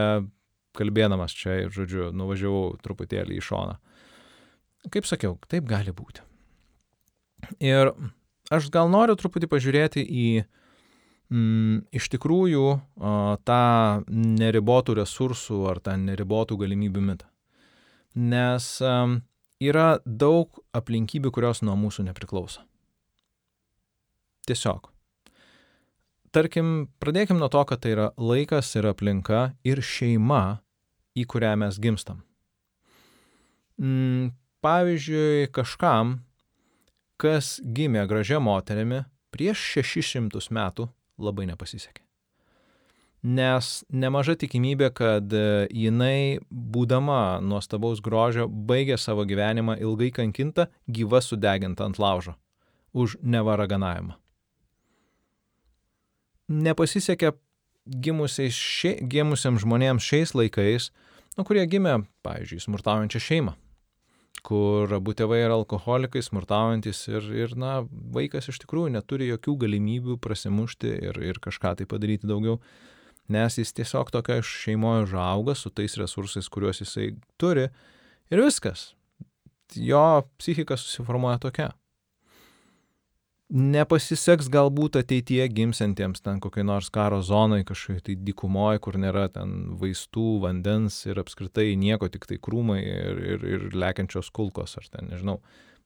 kalbėdamas 0.77 1.35
čia 1.35 1.65
ir, 1.65 1.73
žodžiu, 1.75 2.13
nuvažiavau 2.15 2.77
truputėlį 2.81 3.37
į 3.37 3.43
šoną. 3.43 3.75
Kaip 4.91 5.07
sakiau, 5.07 5.37
taip 5.47 5.67
gali 5.69 5.93
būti. 5.95 6.23
Ir 7.63 7.93
aš 8.51 8.67
gal 8.73 8.91
noriu 8.91 9.15
truputį 9.19 9.49
pažiūrėti 9.51 10.03
į 10.03 10.27
mm, 10.43 11.85
iš 11.95 12.09
tikrųjų 12.13 12.65
o, 12.67 12.79
tą 13.47 14.03
neribotų 14.11 14.97
resursų 15.01 15.63
ar 15.71 15.81
tą 15.83 15.95
neribotų 15.99 16.59
galimybių 16.63 17.05
mitą. 17.11 17.29
Nes 18.13 18.67
um, 18.85 19.21
yra 19.63 19.97
daug 20.05 20.61
aplinkybių, 20.75 21.31
kurios 21.33 21.63
nuo 21.65 21.75
mūsų 21.79 22.05
nepriklauso. 22.09 22.61
Tiesiog. 24.47 24.91
Tarkim, 26.33 26.89
pradėkim 27.01 27.37
nuo 27.39 27.49
to, 27.53 27.61
kad 27.69 27.81
tai 27.83 27.93
yra 27.93 28.11
laikas 28.17 28.71
ir 28.75 28.87
aplinka 28.89 29.53
ir 29.65 29.81
šeima, 29.85 30.59
į 31.13 31.27
kurią 31.29 31.53
mes 31.61 31.77
gimstam. 31.81 32.23
Mm, 33.77 34.31
pavyzdžiui, 34.63 35.49
kažkam, 35.53 36.17
kas 37.19 37.57
gimė 37.63 38.05
gražia 38.09 38.39
moterimi 38.43 39.03
prieš 39.33 39.61
600 39.79 40.49
metų, 40.53 40.87
labai 41.19 41.47
nepasisekė. 41.51 42.01
nes 43.23 43.67
nemaža 43.87 44.35
tikimybė, 44.35 44.89
kad 44.91 45.31
e, 45.31 45.67
jinai, 45.71 46.39
būdama 46.51 47.39
nuostabaus 47.39 48.01
grožio, 48.03 48.49
baigė 48.51 48.97
savo 48.99 49.23
gyvenimą 49.23 49.77
ilgai 49.79 50.09
kankinta, 50.11 50.67
gyva 50.91 51.21
sudeginta 51.23 51.87
ant 51.87 52.01
laužo 52.03 52.35
už 52.91 53.15
nevaraganavimą. 53.23 54.17
Nepasisekė 56.51 57.31
šie, 58.51 58.97
gimusiems 59.07 59.63
žmonėms 59.63 60.03
šiais 60.03 60.35
laikais, 60.35 60.91
nu, 61.39 61.47
kurie 61.47 61.63
gimė, 61.63 62.01
pavyzdžiui, 62.27 62.59
smurtaujančią 62.67 63.23
šeimą 63.23 63.55
kur 64.41 64.91
abu 64.95 65.13
tėvai 65.15 65.43
yra 65.43 65.57
alkoholikai, 65.59 66.23
smurtaujantis 66.25 67.05
ir, 67.11 67.27
ir, 67.35 67.53
na, 67.59 67.83
vaikas 68.15 68.49
iš 68.51 68.63
tikrųjų 68.63 68.95
neturi 68.95 69.29
jokių 69.29 69.55
galimybių 69.65 70.17
prasimušti 70.23 70.95
ir, 71.09 71.19
ir 71.21 71.39
kažką 71.43 71.75
tai 71.79 71.87
padaryti 71.89 72.27
daugiau, 72.27 72.57
nes 73.31 73.59
jis 73.59 73.71
tiesiog 73.77 74.11
tokia 74.11 74.41
šeimoje 74.43 75.05
užauga 75.07 75.55
su 75.55 75.71
tais 75.71 75.95
resursais, 75.99 76.49
kuriuos 76.51 76.81
jisai 76.83 77.13
turi 77.39 77.69
ir 78.31 78.43
viskas. 78.43 78.91
Jo 79.73 80.25
psichika 80.37 80.75
susiformuoja 80.77 81.39
tokia 81.41 81.71
nepasiseks 83.53 84.47
galbūt 84.49 84.97
ateityje 84.97 85.45
gimsantiems 85.53 86.23
ten 86.25 86.39
kokiai 86.41 86.65
nors 86.65 86.89
karo 86.93 87.19
zonai, 87.21 87.61
kažkokiai 87.67 88.05
tai 88.07 88.15
dykumoje, 88.25 88.81
kur 88.81 88.97
nėra 88.97 89.27
ten 89.35 89.75
vaistų, 89.77 90.39
vandens 90.41 91.03
ir 91.05 91.21
apskritai 91.21 91.75
nieko, 91.77 92.09
tik 92.09 92.25
tai 92.29 92.39
krūmai 92.41 92.79
ir, 92.81 93.21
ir, 93.35 93.45
ir 93.55 93.67
lekiančios 93.77 94.31
kulkos, 94.33 94.73
ar 94.81 94.89
ten, 94.89 95.11
nežinau, 95.13 95.37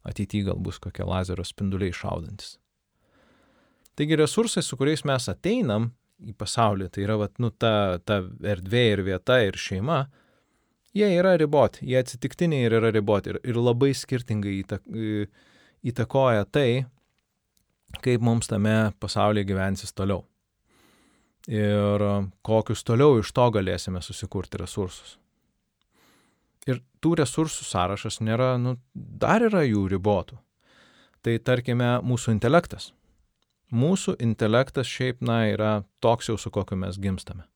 ateityje 0.07 0.47
gal 0.47 0.63
bus 0.63 0.79
kokie 0.79 1.03
lazerio 1.07 1.43
spinduliai 1.47 1.95
šaudantis. 1.95 2.55
Taigi 3.97 4.15
resursai, 4.15 4.63
su 4.63 4.77
kuriais 4.79 5.03
mes 5.09 5.27
ateinam 5.27 5.91
į 6.23 6.37
pasaulį, 6.37 6.91
tai 6.93 7.03
yra 7.03 7.17
vat, 7.19 7.35
nu, 7.43 7.51
ta, 7.51 7.99
ta 7.99 8.21
erdvė 8.47 8.83
ir 8.93 9.05
vieta 9.09 9.41
ir 9.43 9.57
šeima, 9.59 10.05
jie 10.95 11.09
yra 11.17 11.35
riboti, 11.37 11.83
jie 11.89 11.99
atsitiktiniai 11.99 12.69
ir 12.69 12.79
yra 12.79 12.93
riboti 12.95 13.33
ir, 13.33 13.41
ir 13.43 13.59
labai 13.59 13.91
skirtingai 13.97 14.61
įtakoja 15.91 16.45
tai, 16.47 16.85
kaip 18.03 18.23
mums 18.23 18.49
tame 18.51 18.91
pasaulyje 18.99 19.47
gyvensis 19.47 19.93
toliau. 19.95 20.25
Ir 21.47 22.03
kokius 22.43 22.83
toliau 22.83 23.21
iš 23.21 23.31
to 23.31 23.47
galėsime 23.55 24.01
susikurti 24.03 24.59
resursus. 24.59 25.15
Ir 26.67 26.81
tų 26.99 27.13
resursų 27.21 27.63
sąrašas 27.63 28.19
nėra, 28.19 28.57
nu, 28.59 28.75
dar 28.93 29.45
yra 29.47 29.63
jų 29.63 29.85
ribotų. 29.93 30.35
Tai 31.23 31.37
tarkime 31.39 31.97
mūsų 32.03 32.35
intelektas. 32.35 32.91
Mūsų 33.71 34.17
intelektas 34.23 34.87
šiaip, 34.87 35.21
na, 35.23 35.45
yra 35.51 35.71
toks 36.03 36.27
jau, 36.29 36.35
su 36.39 36.51
kokiu 36.51 36.75
mes 36.79 36.99
gimstame. 36.99 37.47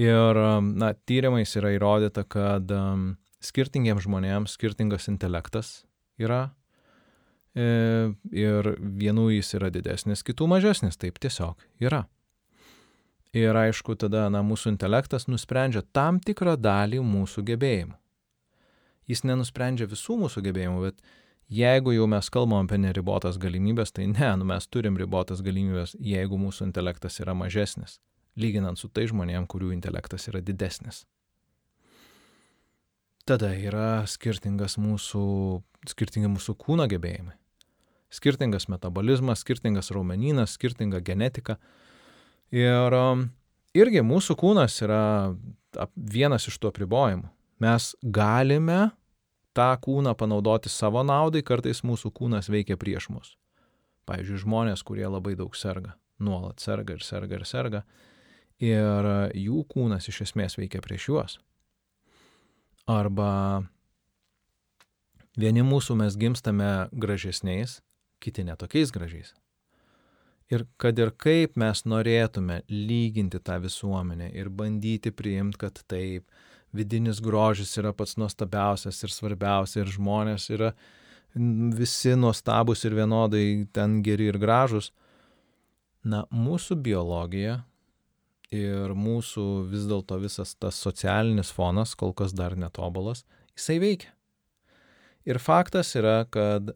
Ir, 0.00 0.40
na, 0.80 0.90
tyrimais 1.06 1.52
yra 1.60 1.74
įrodyta, 1.76 2.24
kad 2.24 2.72
um, 2.74 3.14
skirtingiems 3.44 4.08
žmonėms 4.08 4.56
skirtingas 4.56 5.08
intelektas 5.12 5.82
yra 6.20 6.48
ir 7.54 8.68
vienų 8.78 9.28
jis 9.36 9.54
yra 9.58 9.70
didesnis, 9.70 10.24
kitų 10.26 10.48
mažesnis, 10.50 10.98
taip 10.98 11.20
tiesiog 11.22 11.60
yra. 11.82 12.04
Ir 13.34 13.54
aišku, 13.58 13.96
tada 13.98 14.28
na, 14.30 14.44
mūsų 14.46 14.74
intelektas 14.74 15.26
nusprendžia 15.26 15.82
tam 15.94 16.20
tikrą 16.22 16.54
dalį 16.58 17.00
mūsų 17.02 17.42
gebėjimų. 17.50 17.96
Jis 19.10 19.24
nenusprendžia 19.26 19.88
visų 19.90 20.16
mūsų 20.22 20.42
gebėjimų, 20.46 20.84
bet 20.86 21.02
jeigu 21.50 21.92
jau 21.96 22.06
mes 22.10 22.30
kalbam 22.30 22.64
apie 22.64 22.78
neribotas 22.78 23.38
galimybės, 23.42 23.92
tai 23.92 24.06
ne, 24.10 24.30
nu, 24.38 24.46
mes 24.48 24.66
turim 24.70 24.96
ribotas 24.98 25.42
galimybės, 25.44 25.96
jeigu 25.98 26.38
mūsų 26.40 26.70
intelektas 26.70 27.20
yra 27.20 27.34
mažesnis, 27.36 27.98
lyginant 28.38 28.78
su 28.78 28.88
tai 28.88 29.08
žmonėm, 29.10 29.46
kurių 29.50 29.74
intelektas 29.74 30.30
yra 30.30 30.40
didesnis. 30.42 31.04
Tada 33.26 33.54
yra 33.56 34.04
skirtingas 34.06 34.76
mūsų, 34.78 35.24
skirtingi 35.90 36.30
mūsų 36.30 36.54
kūno 36.60 36.86
gebėjimai 36.92 37.34
skirtingas 38.12 38.68
metabolizmas, 38.68 39.44
skirtingas 39.44 39.90
raumenynas, 39.94 40.56
skirtinga 40.58 41.00
genetika. 41.04 41.58
Ir 42.54 42.94
um, 42.94 43.28
irgi 43.74 44.04
mūsų 44.04 44.36
kūnas 44.38 44.76
yra 44.84 45.04
vienas 45.96 46.48
iš 46.50 46.58
tų 46.60 46.70
apribojimų. 46.70 47.30
Mes 47.64 47.92
galime 48.02 48.92
tą 49.54 49.70
kūną 49.80 50.14
panaudoti 50.18 50.70
savo 50.72 51.02
naudai, 51.06 51.44
kartais 51.46 51.84
mūsų 51.86 52.10
kūnas 52.14 52.50
veikia 52.50 52.76
prieš 52.78 53.08
mus. 53.14 53.34
Pavyzdžiui, 54.08 54.42
žmonės, 54.42 54.82
kurie 54.84 55.06
labai 55.08 55.36
daug 55.38 55.54
serga, 55.56 55.94
nuolat 56.20 56.60
serga 56.60 56.98
ir 56.98 57.04
serga 57.06 57.38
ir 57.38 57.46
serga, 57.48 57.82
ir 58.60 59.08
jų 59.38 59.62
kūnas 59.70 60.10
iš 60.10 60.24
esmės 60.28 60.58
veikia 60.58 60.82
prieš 60.84 61.08
juos. 61.08 61.38
Arba 62.90 63.64
vieni 65.40 65.64
mūsų 65.64 65.96
mes 66.02 66.18
gimstame 66.20 66.90
gražesniais, 66.92 67.80
kiti 68.24 68.44
netokiais 68.46 68.92
gražiais. 68.94 69.34
Ir 70.52 70.66
kad 70.80 70.98
ir 71.00 71.12
kaip 71.16 71.54
mes 71.60 71.84
norėtume 71.88 72.60
lyginti 72.68 73.40
tą 73.40 73.56
visuomenę 73.62 74.28
ir 74.36 74.50
bandyti 74.52 75.12
priimti, 75.14 75.60
kad 75.62 75.80
taip, 75.88 76.26
vidinis 76.74 77.20
grožis 77.24 77.72
yra 77.80 77.94
pats 77.96 78.18
nuostabiausias 78.20 79.00
ir 79.06 79.14
svarbiausias 79.14 79.80
ir 79.80 79.92
žmonės 79.94 80.50
yra 80.52 80.74
visi 81.34 82.14
nuostabus 82.18 82.84
ir 82.84 82.96
vienodai 82.98 83.66
ten 83.74 84.02
geri 84.06 84.28
ir 84.30 84.38
gražus, 84.38 84.92
na, 86.04 86.24
mūsų 86.30 86.76
biologija 86.84 87.62
ir 88.54 88.94
mūsų 88.94 89.46
vis 89.70 89.88
dėlto 89.90 90.20
visas 90.22 90.54
tas 90.60 90.78
socialinis 90.78 91.50
fonas, 91.54 91.96
kol 91.98 92.12
kas 92.14 92.34
dar 92.36 92.54
netobulas, 92.58 93.24
jisai 93.56 93.80
veikia. 93.82 94.12
Ir 95.24 95.40
faktas 95.40 95.94
yra, 95.96 96.26
kad 96.28 96.74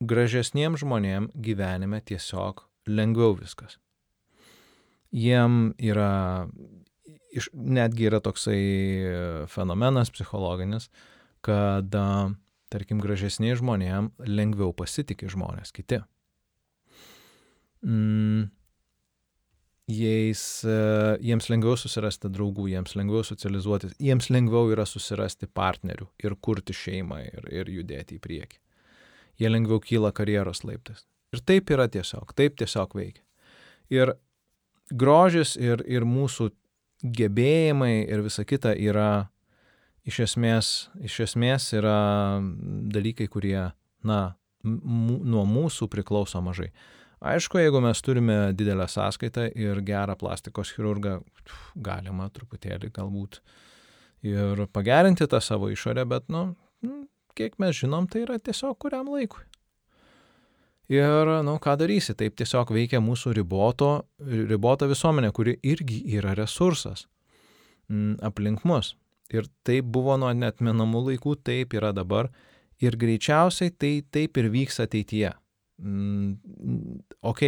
gražesniem 0.00 0.76
žmonėm 0.78 1.28
gyvenime 1.34 2.00
tiesiog 2.06 2.62
lengviau 2.88 3.34
viskas. 3.38 3.78
Jiem 5.14 5.72
yra, 5.80 6.48
iš, 7.32 7.48
netgi 7.52 8.08
yra 8.10 8.20
toksai 8.24 8.60
fenomenas 9.50 10.12
psichologinis, 10.12 10.90
kad, 11.44 11.90
tarkim, 12.72 13.00
gražesniai 13.02 13.56
žmonėm 13.58 14.12
lengviau 14.28 14.74
pasitikė 14.76 15.30
žmonės 15.32 15.72
kiti. 15.74 16.02
Mm, 17.86 18.50
jais, 19.88 20.44
jiems 21.24 21.48
lengviau 21.48 21.78
susirasti 21.80 22.30
draugų, 22.34 22.68
jiems 22.74 22.94
lengviau 22.98 23.24
socializuotis, 23.24 23.96
jiems 24.02 24.28
lengviau 24.34 24.70
yra 24.74 24.86
susirasti 24.86 25.48
partnerių 25.48 26.10
ir 26.22 26.36
kurti 26.42 26.76
šeimą 26.76 27.22
ir, 27.24 27.52
ir 27.62 27.76
judėti 27.78 28.18
į 28.18 28.24
priekį 28.24 28.60
jie 29.38 29.50
lengviau 29.50 29.80
kyla 29.82 30.12
karjeros 30.14 30.64
laiptais. 30.66 31.06
Ir 31.34 31.42
taip 31.44 31.70
yra 31.70 31.88
tiesiog, 31.92 32.32
taip 32.36 32.56
tiesiog 32.58 32.94
veikia. 32.96 33.22
Ir 33.92 34.14
grožis 34.90 35.56
ir, 35.60 35.82
ir 35.86 36.06
mūsų 36.08 36.50
gebėjimai 37.04 38.08
ir 38.08 38.24
visa 38.24 38.44
kita 38.48 38.74
yra 38.74 39.28
iš 40.08 40.22
esmės, 40.24 40.68
iš 41.04 41.20
esmės 41.28 41.70
yra 41.76 42.40
dalykai, 42.92 43.28
kurie, 43.30 43.70
na, 44.06 44.20
nuo 44.64 45.44
mūsų 45.48 45.88
priklauso 45.92 46.40
mažai. 46.44 46.70
Aišku, 47.18 47.58
jeigu 47.58 47.80
mes 47.82 48.00
turime 48.02 48.36
didelę 48.54 48.86
sąskaitą 48.88 49.48
ir 49.58 49.80
gerą 49.82 50.14
plastikos 50.18 50.70
chirurgą, 50.74 51.18
galima 51.74 52.28
truputėlį 52.30 52.92
galbūt 52.94 53.40
ir 54.26 54.64
pagerinti 54.72 55.26
tą 55.30 55.40
savo 55.42 55.70
išorę, 55.70 56.06
bet, 56.08 56.28
nu, 56.30 56.54
kiek 57.38 57.58
mes 57.62 57.76
žinom, 57.78 58.08
tai 58.10 58.24
yra 58.26 58.38
tiesiog 58.42 58.76
kuriam 58.82 59.08
laikui. 59.14 59.44
Ir, 60.88 61.28
na, 61.28 61.42
nu, 61.44 61.58
ką 61.60 61.74
darysi, 61.76 62.14
taip 62.16 62.38
tiesiog 62.40 62.70
veikia 62.72 63.00
mūsų 63.04 63.34
riboto, 63.36 63.90
ribota 64.24 64.88
visuomenė, 64.88 65.34
kuri 65.36 65.58
irgi 65.60 66.00
yra 66.16 66.32
resursas 66.38 67.04
m, 67.92 68.14
aplink 68.24 68.64
mus. 68.64 68.94
Ir 69.28 69.50
taip 69.68 69.90
buvo 69.92 70.16
nuo 70.16 70.30
netmenamų 70.32 71.02
laikų, 71.10 71.34
taip 71.44 71.76
yra 71.76 71.92
dabar. 71.92 72.30
Ir 72.80 72.96
greičiausiai 72.96 73.74
tai 73.76 73.92
taip 74.08 74.40
ir 74.40 74.48
vyks 74.54 74.80
ateityje. 74.80 75.34
Mm, 75.82 77.02
ok, 77.20 77.42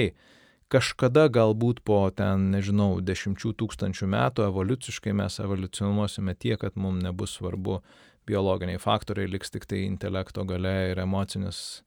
kažkada 0.71 1.31
galbūt 1.33 1.81
po 1.87 2.03
ten, 2.13 2.51
nežinau, 2.53 2.99
dešimčių 3.01 3.55
tūkstančių 3.63 4.11
metų 4.11 4.45
evoliuciškai 4.51 5.17
mes 5.17 5.41
evoliucionuosime 5.41 6.37
tiek, 6.37 6.61
kad 6.61 6.77
mums 6.77 7.03
nebus 7.07 7.39
svarbu 7.39 7.81
biologiniai 8.29 8.81
faktoriai, 8.81 9.31
liks 9.31 9.53
tik 9.53 9.67
tai 9.71 9.85
intelekto 9.87 10.45
gale 10.49 10.75
ir 10.93 11.01
emocinis, 11.03 11.83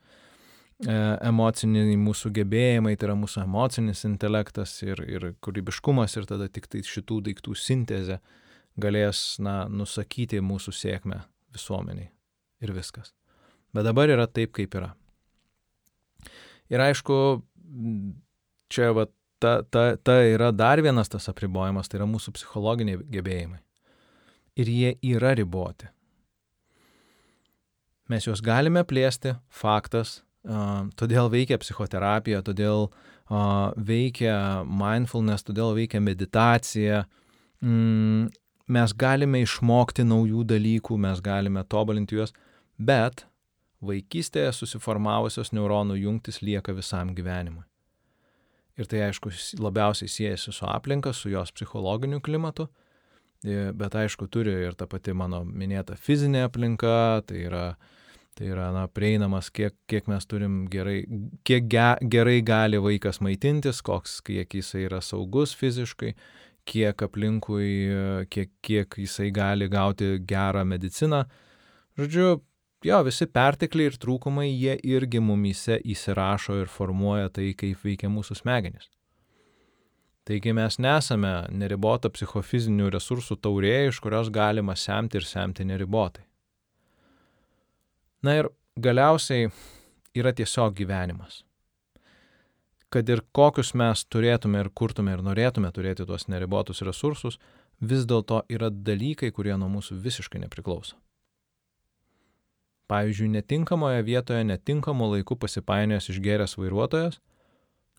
e, 0.86 0.96
emociniai 1.30 1.98
mūsų 2.00 2.34
gebėjimai, 2.39 2.96
tai 2.98 3.10
yra 3.10 3.17
mūsų 3.19 3.43
emocinis 3.46 4.04
intelektas 4.10 4.76
ir, 4.86 5.04
ir 5.08 5.30
kūrybiškumas 5.43 6.17
ir 6.17 6.30
tada 6.30 6.50
tik 6.50 6.69
tai 6.72 6.84
šitų 6.88 7.22
daiktų 7.30 7.56
sintezė 7.58 8.19
galės, 8.82 9.38
na, 9.43 9.63
nusakyti 9.69 10.41
mūsų 10.41 10.74
sėkmę 10.74 11.22
visuomeniai 11.54 12.10
ir 12.63 12.74
viskas. 12.74 13.13
Bet 13.74 13.86
dabar 13.88 14.10
yra 14.10 14.28
taip, 14.30 14.54
kaip 14.56 14.76
yra. 14.78 14.93
Ir 16.74 16.82
aišku, 16.82 17.15
čia 18.74 18.93
va 18.98 19.08
ta, 19.43 19.62
ta, 19.63 19.84
ta 19.98 20.19
yra 20.26 20.52
dar 20.56 20.82
vienas 20.82 21.12
tas 21.12 21.28
apribojimas, 21.30 21.89
tai 21.89 22.00
yra 22.00 22.08
mūsų 22.10 22.34
psichologiniai 22.38 23.02
gebėjimai. 23.13 23.60
Ir 24.62 24.69
jie 24.69 24.93
yra 25.15 25.34
riboti. 25.38 25.89
Mes 28.13 28.28
juos 28.28 28.43
galime 28.45 28.84
plėsti, 28.86 29.34
faktas, 29.49 30.19
uh, 30.45 30.86
todėl 30.99 31.32
veikia 31.34 31.58
psichoterapija, 31.58 32.43
todėl 32.45 32.91
uh, 32.91 33.73
veikia 33.73 34.36
mindfulness, 34.69 35.47
todėl 35.47 35.73
veikia 35.73 36.02
meditacija. 36.04 37.08
Mm, 37.65 38.28
mes 38.78 38.93
galime 38.93 39.41
išmokti 39.41 40.06
naujų 40.06 40.43
dalykų, 40.54 40.97
mes 41.08 41.23
galime 41.26 41.63
tobulinti 41.65 42.19
juos, 42.19 42.36
bet 42.78 43.26
vaikystėje 43.84 44.52
susiformavusios 44.60 45.52
neuronų 45.56 45.97
jungtis 46.04 46.43
lieka 46.45 46.76
visam 46.78 47.15
gyvenimui. 47.17 47.65
Ir 48.78 48.89
tai 48.89 49.04
aišku 49.08 49.30
labiausiai 49.62 50.10
siejasi 50.10 50.54
su 50.54 50.69
aplinka, 50.69 51.13
su 51.13 51.30
jos 51.30 51.52
psichologiniu 51.54 52.21
klimatu, 52.26 52.69
bet 53.43 53.97
aišku 53.99 54.30
turi 54.32 54.54
ir 54.65 54.78
ta 54.80 54.88
pati 54.89 55.13
mano 55.13 55.43
minėta 55.45 55.97
fizinė 55.99 56.47
aplinka, 56.47 57.21
tai 57.28 57.43
yra, 57.49 57.65
tai 58.38 58.50
yra 58.54 58.69
na, 58.74 58.88
prieinamas, 58.89 59.50
kiek, 59.54 59.76
kiek 59.89 60.08
mes 60.12 60.26
turim 60.30 60.63
gerai, 60.72 61.04
kiek 61.48 61.67
ge, 61.72 61.89
gerai 62.12 62.39
gali 62.46 62.80
vaikas 62.82 63.22
maitintis, 63.24 63.82
koks, 63.86 64.19
kiek 64.26 64.56
jisai 64.58 64.88
yra 64.88 65.02
saugus 65.06 65.54
fiziškai, 65.58 66.13
kiek 66.69 67.06
aplinkui, 67.06 67.69
kiek, 68.34 68.52
kiek 68.65 68.98
jisai 69.04 69.30
gali 69.36 69.69
gauti 69.72 70.17
gerą 70.28 70.63
mediciną. 70.65 71.24
Žodžiu, 72.00 72.28
jo, 72.88 73.04
visi 73.06 73.30
pertekliai 73.30 73.91
ir 73.91 74.00
trūkumai, 74.02 74.50
jie 74.50 74.80
irgi 74.96 75.22
mumyse 75.22 75.78
įsirašo 75.84 76.58
ir 76.63 76.72
formuoja 76.72 77.30
tai, 77.34 77.52
kaip 77.58 77.86
veikia 77.86 78.12
mūsų 78.12 78.41
smegenys. 78.41 78.89
Taigi 80.24 80.54
mes 80.56 80.80
nesame 80.80 81.34
neribota 81.52 82.08
psichofizinių 82.08 82.88
resursų 82.93 83.36
taurė, 83.43 83.89
iš 83.89 84.00
kurios 84.00 84.30
galima 84.32 84.76
semti 84.80 85.19
ir 85.19 85.28
semti 85.28 85.67
neribotai. 85.67 86.24
Na 88.23 88.38
ir 88.39 88.47
galiausiai 88.79 89.49
yra 90.15 90.31
tiesiog 90.33 90.75
gyvenimas. 90.77 91.41
Kad 92.93 93.09
ir 93.09 93.23
kokius 93.36 93.73
mes 93.75 94.05
turėtume 94.05 94.62
ir 94.62 94.69
kurtume 94.69 95.15
ir 95.15 95.23
norėtume 95.25 95.71
turėti 95.73 96.05
tuos 96.05 96.27
neribotus 96.29 96.83
resursus, 96.86 97.39
vis 97.81 98.05
dėlto 98.07 98.43
yra 98.53 98.69
dalykai, 98.69 99.31
kurie 99.33 99.55
nuo 99.57 99.69
mūsų 99.73 99.97
visiškai 100.03 100.43
nepriklauso. 100.45 100.95
Pavyzdžiui, 102.88 103.31
netinkamoje 103.33 104.03
vietoje 104.05 104.43
netinkamu 104.45 105.07
laiku 105.15 105.36
pasipainiojęs 105.39 106.12
išgeręs 106.13 106.57
vairuotojas, 106.59 107.17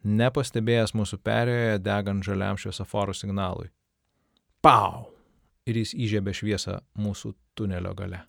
nepastebėjęs 0.05 0.93
mūsų 0.95 1.19
perėjoje 1.25 1.81
degant 1.83 2.25
žaliam 2.25 2.61
šviesoforo 2.61 3.17
signalui. 3.17 3.73
Pau! 4.63 5.11
Ir 5.65 5.81
jis 5.81 5.95
įžiebė 5.97 6.35
šviesą 6.37 6.79
mūsų 7.01 7.33
tunelio 7.57 7.95
gale. 7.97 8.21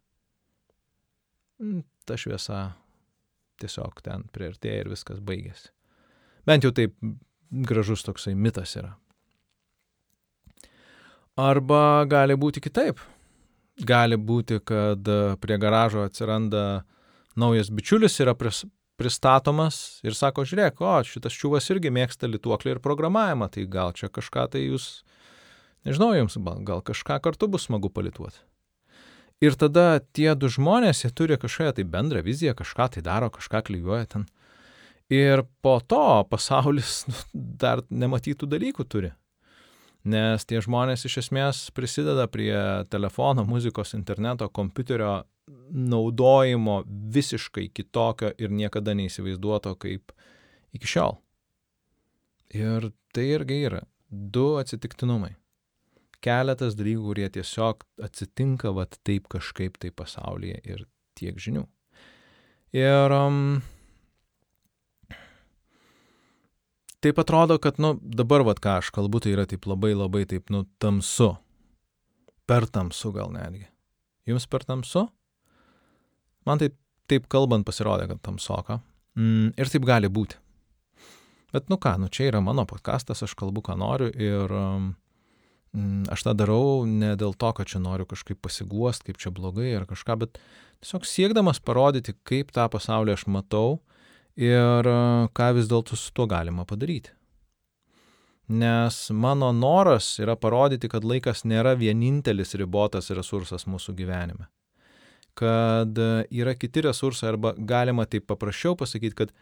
Mm, 1.62 1.84
ta 2.06 2.18
šviesa 2.20 2.60
tiesiog 3.62 4.02
ten 4.04 4.28
priartėja 4.36 4.84
ir 4.84 4.92
viskas 4.92 5.22
baigėsi. 5.24 5.72
Bent 6.46 6.66
jau 6.68 6.74
taip 6.76 6.96
gražus 7.66 8.04
toksai 8.06 8.36
mitas 8.36 8.76
yra. 8.78 8.96
Arba 11.40 12.06
gali 12.08 12.36
būti 12.40 12.62
kitaip 12.64 13.00
gali 13.84 14.18
būti, 14.18 14.60
kad 14.64 15.08
e, 15.08 15.36
prie 15.42 15.58
garažo 15.60 16.06
atsiranda 16.06 16.86
naujas 17.36 17.70
bičiulis, 17.70 18.16
yra 18.24 18.36
pris, 18.38 18.64
pristatomas 19.00 20.00
ir 20.06 20.16
sako, 20.16 20.46
žiūrėk, 20.48 20.80
o 20.80 20.96
šitas 21.04 21.36
čiūvas 21.36 21.68
irgi 21.74 21.92
mėgsta 21.92 22.30
lituoklį 22.32 22.76
ir 22.78 22.84
programavimą, 22.84 23.50
tai 23.52 23.66
gal 23.68 23.92
čia 23.98 24.08
kažką 24.08 24.48
tai 24.54 24.66
jūs, 24.70 25.04
nežinau, 25.88 26.14
jums 26.16 26.40
gal 26.64 26.84
kažką 26.86 27.20
kartu 27.24 27.52
bus 27.52 27.68
smagu 27.68 27.92
palituoti. 27.92 28.40
Ir 29.44 29.58
tada 29.60 30.00
tie 30.16 30.32
du 30.40 30.48
žmonės, 30.52 31.04
jie 31.04 31.12
turi 31.12 31.36
kažkokią 31.40 31.76
tai 31.76 31.84
bendrą 31.84 32.24
viziją, 32.24 32.56
kažką 32.56 32.88
tai 32.96 33.04
daro, 33.06 33.30
kažką 33.34 33.66
klyjuoja 33.68 34.08
ten. 34.14 34.26
Ir 35.12 35.44
po 35.62 35.80
to 35.84 36.24
pasaulis 36.32 37.04
nu, 37.10 37.20
dar 37.34 37.84
nematytų 37.90 38.50
dalykų 38.56 38.88
turi 38.88 39.12
nes 40.06 40.46
tie 40.46 40.62
žmonės 40.62 41.06
iš 41.10 41.18
esmės 41.26 41.62
prisideda 41.76 42.28
prie 42.32 42.54
telefono, 42.94 43.44
muzikos, 43.48 43.96
interneto, 43.98 44.48
kompiuterio 44.54 45.24
naudojimo 45.70 46.84
visiškai 46.88 47.68
kitokio 47.74 48.32
ir 48.42 48.54
niekada 48.54 48.96
neįsivaizduoto 48.98 49.76
kaip 49.82 50.14
iki 50.78 50.90
šiol. 50.90 51.18
Ir 52.54 52.92
tai 53.14 53.28
irgi 53.34 53.60
yra 53.70 53.82
du 54.10 54.56
atsitiktinumai. 54.62 55.34
Keletas 56.26 56.74
dalykų, 56.78 57.04
kurie 57.12 57.30
tiesiog 57.30 57.86
atsitinka 58.06 58.72
vat 58.74 58.98
taip 59.06 59.28
kažkaip 59.30 59.78
tai 59.82 59.92
pasaulyje 59.94 60.58
ir 60.66 60.86
tiek 61.18 61.38
žinių. 61.38 61.66
Ir 62.76 63.14
um, 63.16 63.62
taip 67.06 67.22
atrodo, 67.22 67.60
kad, 67.62 67.78
nu, 67.80 67.94
dabar, 68.02 68.44
vad 68.48 68.60
ką 68.64 68.80
aš 68.82 68.90
kalbu, 68.96 69.22
tai 69.24 69.36
yra 69.36 69.46
taip 69.50 69.68
labai 69.70 69.94
labai 69.94 70.26
taip, 70.30 70.50
nu, 70.54 70.66
tamsu. 70.82 71.36
Per 72.50 72.68
tamsu 72.74 73.14
gal 73.14 73.32
netgi. 73.34 73.68
Jums 74.26 74.50
per 74.50 74.66
tamsu? 74.66 75.06
Man 76.46 76.62
taip, 76.62 76.76
taip 77.10 77.30
kalbant 77.30 77.66
pasirodė, 77.66 78.10
kad 78.10 78.26
tamsoka. 78.26 78.82
Mm, 79.16 79.54
ir 79.58 79.72
taip 79.72 79.86
gali 79.88 80.10
būti. 80.12 80.42
Bet, 81.54 81.70
nu 81.72 81.78
ką, 81.80 81.96
nu 82.02 82.10
čia 82.12 82.28
yra 82.28 82.42
mano 82.44 82.66
podkastas, 82.68 83.22
aš 83.24 83.38
kalbu, 83.40 83.64
ką 83.64 83.78
noriu 83.80 84.10
ir 84.12 84.52
um, 84.52 84.92
aš 86.12 86.24
tą 86.28 86.34
darau 86.38 86.86
ne 86.88 87.14
dėl 87.20 87.36
to, 87.38 87.52
kad 87.58 87.68
čia 87.68 87.82
noriu 87.84 88.08
kažkaip 88.08 88.40
pasiguost, 88.44 89.04
kaip 89.08 89.20
čia 89.22 89.32
blogai 89.36 89.74
ar 89.76 89.86
kažką, 89.90 90.18
bet 90.24 90.40
tiesiog 90.84 91.08
siekdamas 91.08 91.60
parodyti, 91.60 92.16
kaip 92.28 92.54
tą 92.56 92.68
pasaulį 92.72 93.16
aš 93.16 93.26
matau 93.32 93.82
ir 94.40 94.88
e, 94.88 94.98
ką 95.36 95.52
vis 95.58 95.70
dėlto 95.72 95.98
su 96.00 96.14
tuo 96.16 96.28
galima 96.32 96.66
padaryti. 96.68 97.14
Nes 98.48 98.98
mano 99.10 99.50
noras 99.52 100.20
yra 100.22 100.36
parodyti, 100.38 100.90
kad 100.92 101.08
laikas 101.08 101.44
nėra 101.50 101.74
vienintelis 101.80 102.54
ribotas 102.60 103.10
resursas 103.10 103.66
mūsų 103.66 103.96
gyvenime. 103.98 104.48
Kad 105.36 105.98
e, 105.98 106.12
yra 106.30 106.54
kiti 106.56 106.86
resursai 106.86 107.34
arba 107.34 107.56
galima 107.58 108.06
taip 108.06 108.28
paprasčiau 108.30 108.78
pasakyti, 108.78 109.18
kad 109.18 109.34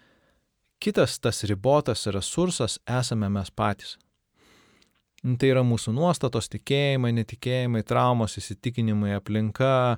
kitas 0.79 1.19
tas 1.19 1.43
ribotas 1.49 2.07
resursas 2.07 2.79
esame 2.87 3.29
mes 3.29 3.51
patys. 3.51 3.97
Tai 5.23 5.47
yra 5.47 5.61
mūsų 5.63 5.93
nuostatos, 5.95 6.49
tikėjimai, 6.51 7.13
netikėjimai, 7.15 7.85
traumos, 7.87 8.35
įsitikinimai, 8.41 9.13
aplinka, 9.15 9.95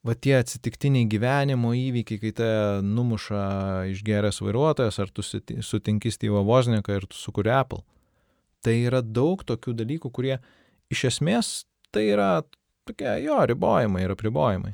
va 0.00 0.14
tie 0.16 0.38
atsitiktiniai 0.38 1.04
gyvenimo 1.12 1.74
įvykiai, 1.76 2.20
kai 2.22 2.30
te 2.38 2.48
numuša 2.86 3.42
išgeręs 3.92 4.40
vairuotojas, 4.40 4.96
ar 5.02 5.12
tu 5.12 5.24
sutinki 5.24 6.12
Steve'ą 6.14 6.40
Vozniką 6.48 6.96
ir 6.96 7.04
tu 7.04 7.20
sukuri 7.20 7.52
Apple. 7.52 7.82
Tai 8.64 8.74
yra 8.78 9.02
daug 9.04 9.42
tokių 9.44 9.74
dalykų, 9.76 10.10
kurie 10.14 10.38
iš 10.92 11.04
esmės 11.10 11.50
tai 11.92 12.06
yra 12.14 12.30
tokie 12.88 13.18
jo 13.26 13.36
ribojimai 13.46 14.06
ir 14.06 14.14
apribojimai. 14.14 14.72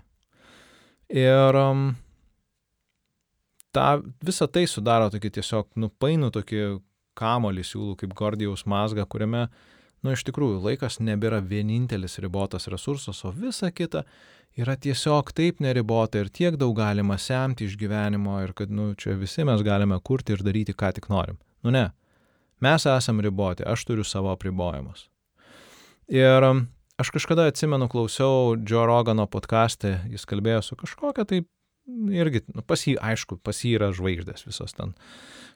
Ir 1.11 1.59
um, 1.59 1.89
ta, 3.75 3.97
visa 4.25 4.47
tai 4.47 4.67
sudaro 4.69 5.09
tokį 5.13 5.33
tiesiog 5.39 5.73
nupainų 5.81 6.31
tokį 6.37 6.63
kamolį 7.19 7.65
siūlų 7.67 7.97
kaip 7.99 8.15
Gordijaus 8.15 8.63
mazgą, 8.69 9.09
kuriame, 9.11 9.49
nu, 10.03 10.15
iš 10.15 10.25
tikrųjų, 10.29 10.61
laikas 10.65 10.99
nebėra 11.03 11.41
vienintelis 11.45 12.19
ribotas 12.23 12.69
resursas, 12.71 13.25
o 13.27 13.33
visa 13.35 13.71
kita 13.71 14.05
yra 14.59 14.77
tiesiog 14.79 15.33
taip 15.37 15.61
neribota 15.63 16.23
ir 16.23 16.31
tiek 16.35 16.57
daug 16.61 16.77
galima 16.79 17.19
semti 17.19 17.67
iš 17.69 17.77
gyvenimo 17.81 18.39
ir 18.45 18.55
kad, 18.59 18.71
nu, 18.71 18.93
čia 18.99 19.17
visi 19.19 19.47
mes 19.47 19.63
galime 19.67 19.99
kurti 20.05 20.35
ir 20.35 20.43
daryti, 20.47 20.75
ką 20.75 20.93
tik 20.97 21.11
norim. 21.13 21.39
Nu 21.63 21.75
ne, 21.75 21.89
mes 22.65 22.87
esam 22.87 23.23
riboti, 23.25 23.67
aš 23.67 23.87
turiu 23.89 24.07
savo 24.07 24.33
apribojimus. 24.35 25.09
Ir 26.09 26.47
um, 26.47 26.65
aš 26.99 27.13
kažkada 27.15 27.49
atsimenu, 27.51 27.91
klausiau 27.93 28.57
Joe 28.57 28.87
Rogano 28.89 29.29
podcast'e, 29.31 29.99
jis 30.09 30.25
kalbėjo 30.27 30.63
su 30.65 30.79
kažkokia 30.81 31.27
tai 31.29 31.43
irgi, 31.89 32.45
nu, 32.55 32.63
pas 32.67 32.83
jį, 32.85 32.97
aišku, 33.01 33.41
pas 33.45 33.65
jį 33.65 33.77
yra 33.81 33.93
žvaigždės 33.97 34.47
visos 34.49 34.77
ten 34.77 34.95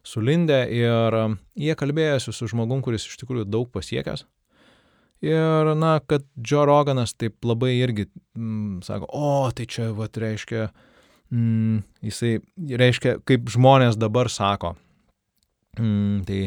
sulindę 0.07 0.64
ir 0.75 1.14
um, 1.14 1.38
jie 1.55 1.75
kalbėjosi 1.79 2.35
su 2.35 2.49
žmogum, 2.51 2.81
kuris 2.83 3.05
iš 3.07 3.21
tikrųjų 3.21 3.47
daug 3.47 3.68
pasiekęs 3.71 4.25
Ir, 5.23 5.75
na, 5.79 6.01
kad 6.03 6.25
Joe 6.35 6.64
Roganas 6.66 7.14
taip 7.14 7.47
labai 7.47 7.77
irgi 7.79 8.09
mm, 8.35 8.81
sako, 8.83 9.07
o, 9.14 9.51
tai 9.55 9.68
čia, 9.71 9.92
va, 9.95 10.09
reiškia, 10.11 10.64
mm, 11.31 11.77
jisai, 12.09 12.33
reiškia, 12.83 13.21
kaip 13.31 13.47
žmonės 13.55 14.01
dabar 14.03 14.33
sako. 14.35 14.73
Mm, 15.79 16.25
tai 16.27 16.40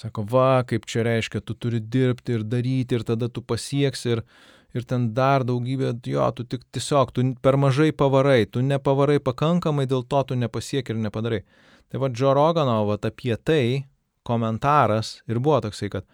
sako, 0.00 0.24
va, 0.32 0.62
kaip 0.64 0.88
čia 0.88 1.04
reiškia, 1.04 1.44
tu 1.44 1.52
turi 1.52 1.82
dirbti 1.84 2.38
ir 2.38 2.48
daryti 2.48 2.96
ir 2.96 3.04
tada 3.04 3.28
tu 3.28 3.44
pasieksi 3.44 4.16
ir, 4.16 4.24
ir 4.74 4.84
ten 4.90 5.08
dar 5.14 5.44
daugybė, 5.46 5.92
jo, 6.10 6.26
tu 6.34 6.44
tik 6.44 6.66
tiesiog, 6.74 7.14
tu 7.14 7.24
per 7.42 7.56
mažai 7.60 7.92
pavarai, 7.94 8.44
tu 8.46 8.62
nepavarai 8.62 9.20
pakankamai, 9.22 9.86
dėl 9.90 10.02
to 10.02 10.22
tu 10.28 10.38
nepasieki 10.38 10.94
ir 10.94 11.00
nepadarai. 11.06 11.42
Tai 11.88 12.02
va, 12.02 12.10
Joe 12.10 12.34
Rogano, 12.34 12.80
va, 12.88 12.98
apie 12.98 13.36
tai 13.36 13.86
komentaras 14.26 15.20
ir 15.30 15.38
buvo 15.38 15.60
toksai, 15.68 15.92
kad 15.94 16.06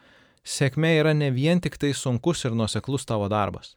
sėkmė 0.44 0.94
yra 1.00 1.14
ne 1.16 1.30
vien 1.32 1.60
tik 1.62 1.78
tai 1.80 1.94
sunkus 1.96 2.44
ir 2.44 2.56
nuoseklus 2.56 3.08
tavo 3.08 3.30
darbas. 3.32 3.76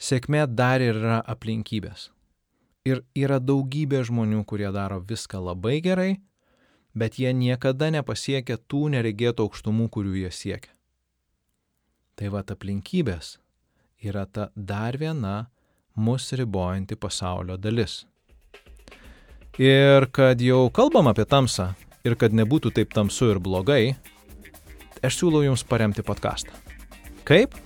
Sėkmė 0.00 0.46
dar 0.48 0.80
ir 0.84 0.96
yra 0.96 1.20
aplinkybės. 1.28 2.10
Ir 2.88 3.02
yra 3.16 3.36
daugybė 3.40 4.00
žmonių, 4.08 4.44
kurie 4.48 4.68
daro 4.72 5.00
viską 5.04 5.40
labai 5.44 5.80
gerai, 5.84 6.12
bet 6.96 7.18
jie 7.20 7.32
niekada 7.36 7.90
nepasiekia 7.92 8.56
tų 8.56 8.88
neregėtų 8.96 9.44
aukštumų, 9.44 9.90
kurių 9.92 10.16
jie 10.22 10.32
siekia. 10.32 10.72
Tai 12.16 12.32
va 12.32 12.40
aplinkybės 12.44 13.36
yra 14.02 14.26
ta 14.26 14.48
dar 14.54 14.96
viena 14.98 15.50
mus 15.94 16.32
ribojanti 16.32 16.96
pasaulio 16.96 17.56
dalis. 17.56 18.04
Ir 19.58 20.06
kad 20.12 20.40
jau 20.40 20.70
kalbam 20.72 21.10
apie 21.10 21.26
tamsą 21.28 21.72
ir 22.06 22.16
kad 22.16 22.32
nebūtų 22.32 22.72
taip 22.76 22.94
tamsu 22.96 23.32
ir 23.34 23.40
blogai, 23.42 23.96
aš 25.04 25.18
siūlau 25.20 25.42
jums 25.44 25.64
paremti 25.66 26.04
podcastą. 26.06 26.54
Kaip? 27.28 27.56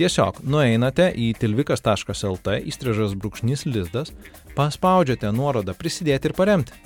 Tiesiog 0.00 0.38
nueinate 0.48 1.10
į 1.12 1.32
tilvikas.lt 1.36 2.54
įstrižas 2.70 3.16
brūkšnys 3.20 3.66
lizdas, 3.68 4.12
paspaudžiate 4.56 5.28
nuorodą 5.36 5.74
prisidėti 5.76 6.30
ir 6.30 6.36
paremti. 6.36 6.76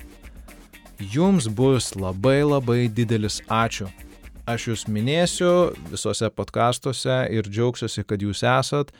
Jums 1.14 1.46
bus 1.50 1.92
labai 1.98 2.40
labai 2.42 2.86
didelis 2.90 3.40
ačiū. 3.50 3.88
Aš 4.44 4.68
jūs 4.68 4.86
minėsiu 4.92 5.72
visose 5.88 6.28
podkastuose 6.28 7.22
ir 7.32 7.48
džiaugsiuosi, 7.48 8.04
kad 8.04 8.22
jūs 8.22 8.44
esat. 8.44 8.92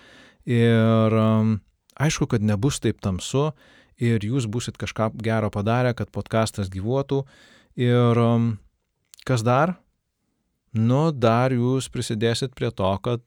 Ir 0.48 1.16
um, 1.20 1.59
aišku, 2.00 2.28
kad 2.33 2.44
nebus 2.44 2.80
taip 2.80 3.00
tamsu 3.04 3.50
ir 4.00 4.24
jūs 4.24 4.48
busit 4.50 4.80
kažką 4.80 5.12
gero 5.24 5.52
padarę, 5.52 5.94
kad 5.96 6.12
podkastas 6.12 6.72
gyvuotų. 6.72 7.22
Ir 7.76 8.20
um, 8.20 8.54
kas 9.28 9.44
dar? 9.44 9.76
nu, 10.74 11.00
dar 11.14 11.54
jūs 11.54 11.88
prisidėsit 11.92 12.54
prie 12.59 12.70
to, 12.74 12.90
kad 13.04 13.22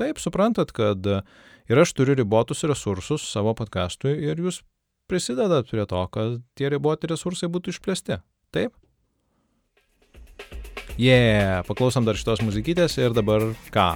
taip 0.00 0.20
suprantat, 0.20 0.72
kad 0.72 1.04
ir 1.04 1.82
aš 1.82 1.92
turiu 1.94 2.16
ribotus 2.18 2.64
resursus 2.68 3.26
savo 3.28 3.54
podcastui 3.54 4.16
ir 4.16 4.40
jūs 4.40 4.62
prisidedat 5.10 5.68
prie 5.70 5.84
to, 5.86 6.02
kad 6.12 6.40
tie 6.56 6.70
riboti 6.72 7.10
resursai 7.10 7.50
būtų 7.52 7.74
išplėsti. 7.74 8.20
Taip? 8.54 8.74
Yeah, 11.00 11.64
paklausom 11.64 12.04
dar 12.04 12.18
šitos 12.20 12.42
muzikytės 12.44 12.98
ir 13.00 13.16
dabar 13.16 13.46
ką? 13.72 13.88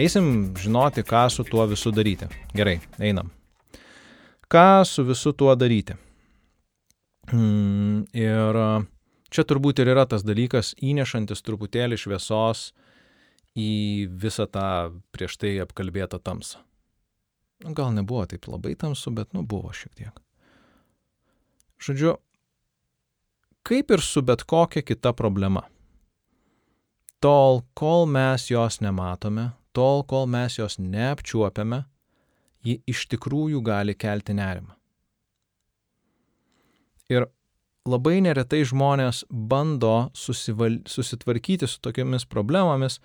Eisim 0.00 0.54
žinoti, 0.56 1.04
ką 1.04 1.26
su 1.32 1.44
tuo 1.44 1.66
visu 1.68 1.92
daryti. 1.92 2.28
Gerai, 2.56 2.78
einam. 2.96 3.28
Ką 4.48 4.84
su 4.88 5.04
visu 5.04 5.34
tuo 5.36 5.52
daryti? 5.58 5.96
Mm, 7.32 8.06
ir 8.16 8.56
uh, 8.60 8.84
Čia 9.36 9.42
turbūt 9.44 9.82
ir 9.82 9.90
yra 9.90 10.06
tas 10.08 10.22
dalykas 10.24 10.74
įnešantis 10.80 11.42
truputėlį 11.44 11.98
šviesos 11.98 12.70
į 13.58 14.06
visą 14.22 14.46
tą 14.48 14.68
prieš 15.12 15.38
tai 15.42 15.56
apkalbėtą 15.64 16.20
tamsą. 16.22 16.62
Nu, 17.64 17.72
gal 17.76 17.90
nebuvo 17.96 18.22
taip 18.28 18.46
labai 18.48 18.72
tamsu, 18.78 19.10
bet 19.16 19.32
nu 19.36 19.42
buvo 19.42 19.72
šiek 19.74 19.92
tiek. 19.98 20.20
Žodžiu, 21.82 22.14
kaip 23.66 23.92
ir 23.92 24.04
su 24.04 24.22
bet 24.24 24.44
kokia 24.48 24.84
kita 24.84 25.12
problema. 25.16 25.64
Tol, 27.26 27.64
kol 27.74 28.04
mes 28.06 28.44
jos 28.46 28.76
nematome, 28.78 29.48
tol, 29.74 30.04
kol 30.06 30.28
mes 30.30 30.60
jos 30.60 30.76
neapčiuopiame, 30.78 31.80
ji 32.62 32.76
iš 32.86 33.00
tikrųjų 33.10 33.64
gali 33.66 33.96
kelti 33.98 34.36
nerimą. 34.38 34.76
Ir 37.10 37.26
labai 37.86 38.20
neretai 38.22 38.62
žmonės 38.70 39.24
bando 39.30 40.12
susival, 40.14 40.78
susitvarkyti 40.86 41.66
su 41.66 41.82
tokiamis 41.82 42.28
problemomis, 42.30 43.00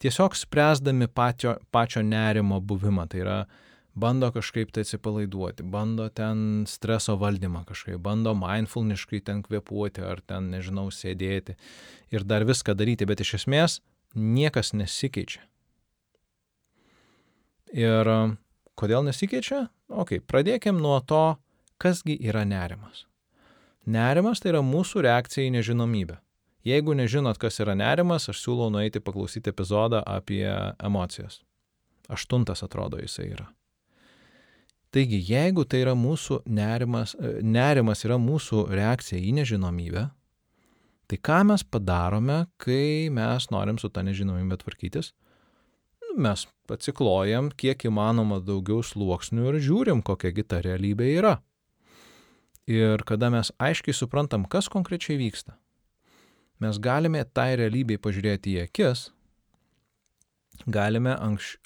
tiesiog 0.00 0.36
spręsdami 0.40 1.10
pačio, 1.12 1.58
pačio 1.68 2.00
nerimo 2.04 2.62
buvimą. 2.64 3.04
Tai 3.12 3.22
yra, 3.26 3.38
bando 3.96 4.28
kažkaip 4.32 4.70
tai 4.72 4.84
atsipalaiduoti, 4.84 5.64
bando 5.64 6.08
ten 6.12 6.64
streso 6.68 7.16
valdymą 7.16 7.64
kažkaip, 7.68 7.98
bando 8.04 8.34
mindfulniškai 8.36 9.22
ten 9.24 9.42
kvepuoti 9.46 10.04
ar 10.04 10.20
ten, 10.20 10.50
nežinau, 10.52 10.90
sėdėti 10.92 11.56
ir 12.12 12.26
dar 12.28 12.44
viską 12.44 12.76
daryti, 12.76 13.08
bet 13.08 13.24
iš 13.24 13.34
esmės 13.40 13.80
niekas 14.14 14.74
nesikeičia. 14.76 15.42
Ir 17.76 18.12
kodėl 18.78 19.08
nesikeičia? 19.08 19.66
Ok, 19.88 20.20
pradėkim 20.28 20.78
nuo 20.82 21.00
to, 21.00 21.38
kasgi 21.82 22.16
yra 22.28 22.44
nerimas. 22.48 23.06
Nerimas 23.86 24.42
tai 24.42 24.52
yra 24.54 24.62
mūsų 24.66 25.04
reakcija 25.06 25.48
į 25.48 25.56
nežinomybę. 25.58 26.20
Jeigu 26.66 26.96
nežinot, 26.98 27.38
kas 27.38 27.60
yra 27.62 27.76
nerimas, 27.78 28.26
aš 28.28 28.40
siūlau 28.42 28.72
nueiti 28.74 28.98
paklausyti 29.00 29.52
epizodą 29.52 30.00
apie 30.02 30.48
emocijas. 30.82 31.44
Aštuntas 32.10 32.64
atrodo 32.66 32.98
jisai 32.98 33.30
yra. 33.30 33.46
Taigi, 34.96 35.18
jeigu 35.28 35.66
tai 35.68 35.82
yra 35.82 35.92
mūsų 35.92 36.38
nerimas, 36.48 37.10
e, 37.20 37.42
nerimas 37.44 38.00
yra 38.06 38.16
mūsų 38.16 38.62
reakcija 38.72 39.20
į 39.20 39.34
nežinomybę, 39.36 40.06
tai 41.04 41.18
ką 41.20 41.42
mes 41.50 41.60
padarome, 41.68 42.46
kai 42.56 43.10
mes 43.12 43.50
norim 43.52 43.76
su 43.76 43.90
ta 43.92 44.00
nežinomybė 44.06 44.56
tvarkytis? 44.62 45.10
Nu, 46.00 46.14
mes 46.24 46.46
atsiklojam 46.72 47.50
kiek 47.52 47.84
įmanoma 47.90 48.38
daugiau 48.40 48.80
sluoksnių 48.80 49.50
ir 49.50 49.58
žiūrim, 49.66 50.00
kokiagi 50.00 50.46
ta 50.48 50.62
realybė 50.64 51.10
yra. 51.18 51.34
Ir 52.64 53.04
kada 53.04 53.28
mes 53.30 53.52
aiškiai 53.60 53.92
suprantam, 53.94 54.46
kas 54.48 54.70
konkrečiai 54.72 55.18
vyksta, 55.20 55.58
mes 56.64 56.80
galime 56.80 57.20
tai 57.36 57.52
realybei 57.60 58.00
pažiūrėti 58.00 58.56
į 58.56 58.64
akis, 58.64 59.04
galime 60.64 61.12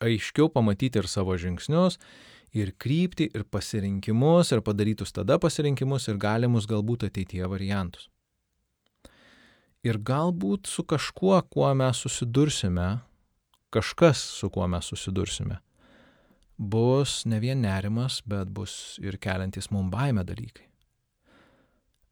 aiškiau 0.02 0.50
pamatyti 0.50 0.98
ir 0.98 1.06
savo 1.06 1.38
žingsnius, 1.38 2.00
ir 2.56 2.72
kryptį, 2.78 3.30
ir 3.34 3.44
pasirinkimus, 3.46 4.52
ir 4.52 4.62
padarytus 4.66 5.14
tada 5.14 5.38
pasirinkimus, 5.42 6.08
ir 6.10 6.18
galimus 6.20 6.66
galbūt 6.70 7.06
ateityje 7.08 7.48
variantus. 7.50 8.08
Ir 9.86 9.96
galbūt 10.04 10.68
su 10.68 10.84
kažkuo, 10.84 11.38
kuo 11.48 11.70
mes 11.74 12.02
susidursime, 12.04 13.00
kažkas, 13.72 14.20
su 14.40 14.50
kuo 14.52 14.66
mes 14.68 14.90
susidursime, 14.92 15.60
bus 16.58 17.22
ne 17.24 17.38
vien 17.40 17.62
nerimas, 17.64 18.20
bet 18.26 18.50
bus 18.52 18.98
ir 19.00 19.16
keliantis 19.16 19.70
mum 19.72 19.88
baimę 19.90 20.26
dalykai. 20.28 20.66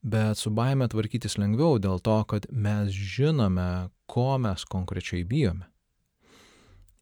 Bet 0.01 0.39
su 0.39 0.51
baime 0.55 0.87
tvarkytis 0.89 1.37
lengviau 1.37 1.77
dėl 1.83 2.01
to, 2.01 2.23
kad 2.31 2.47
mes 2.49 2.95
žinome, 2.95 3.91
ko 4.09 4.39
mes 4.41 4.65
konkrečiai 4.65 5.27
bijome. 5.29 5.67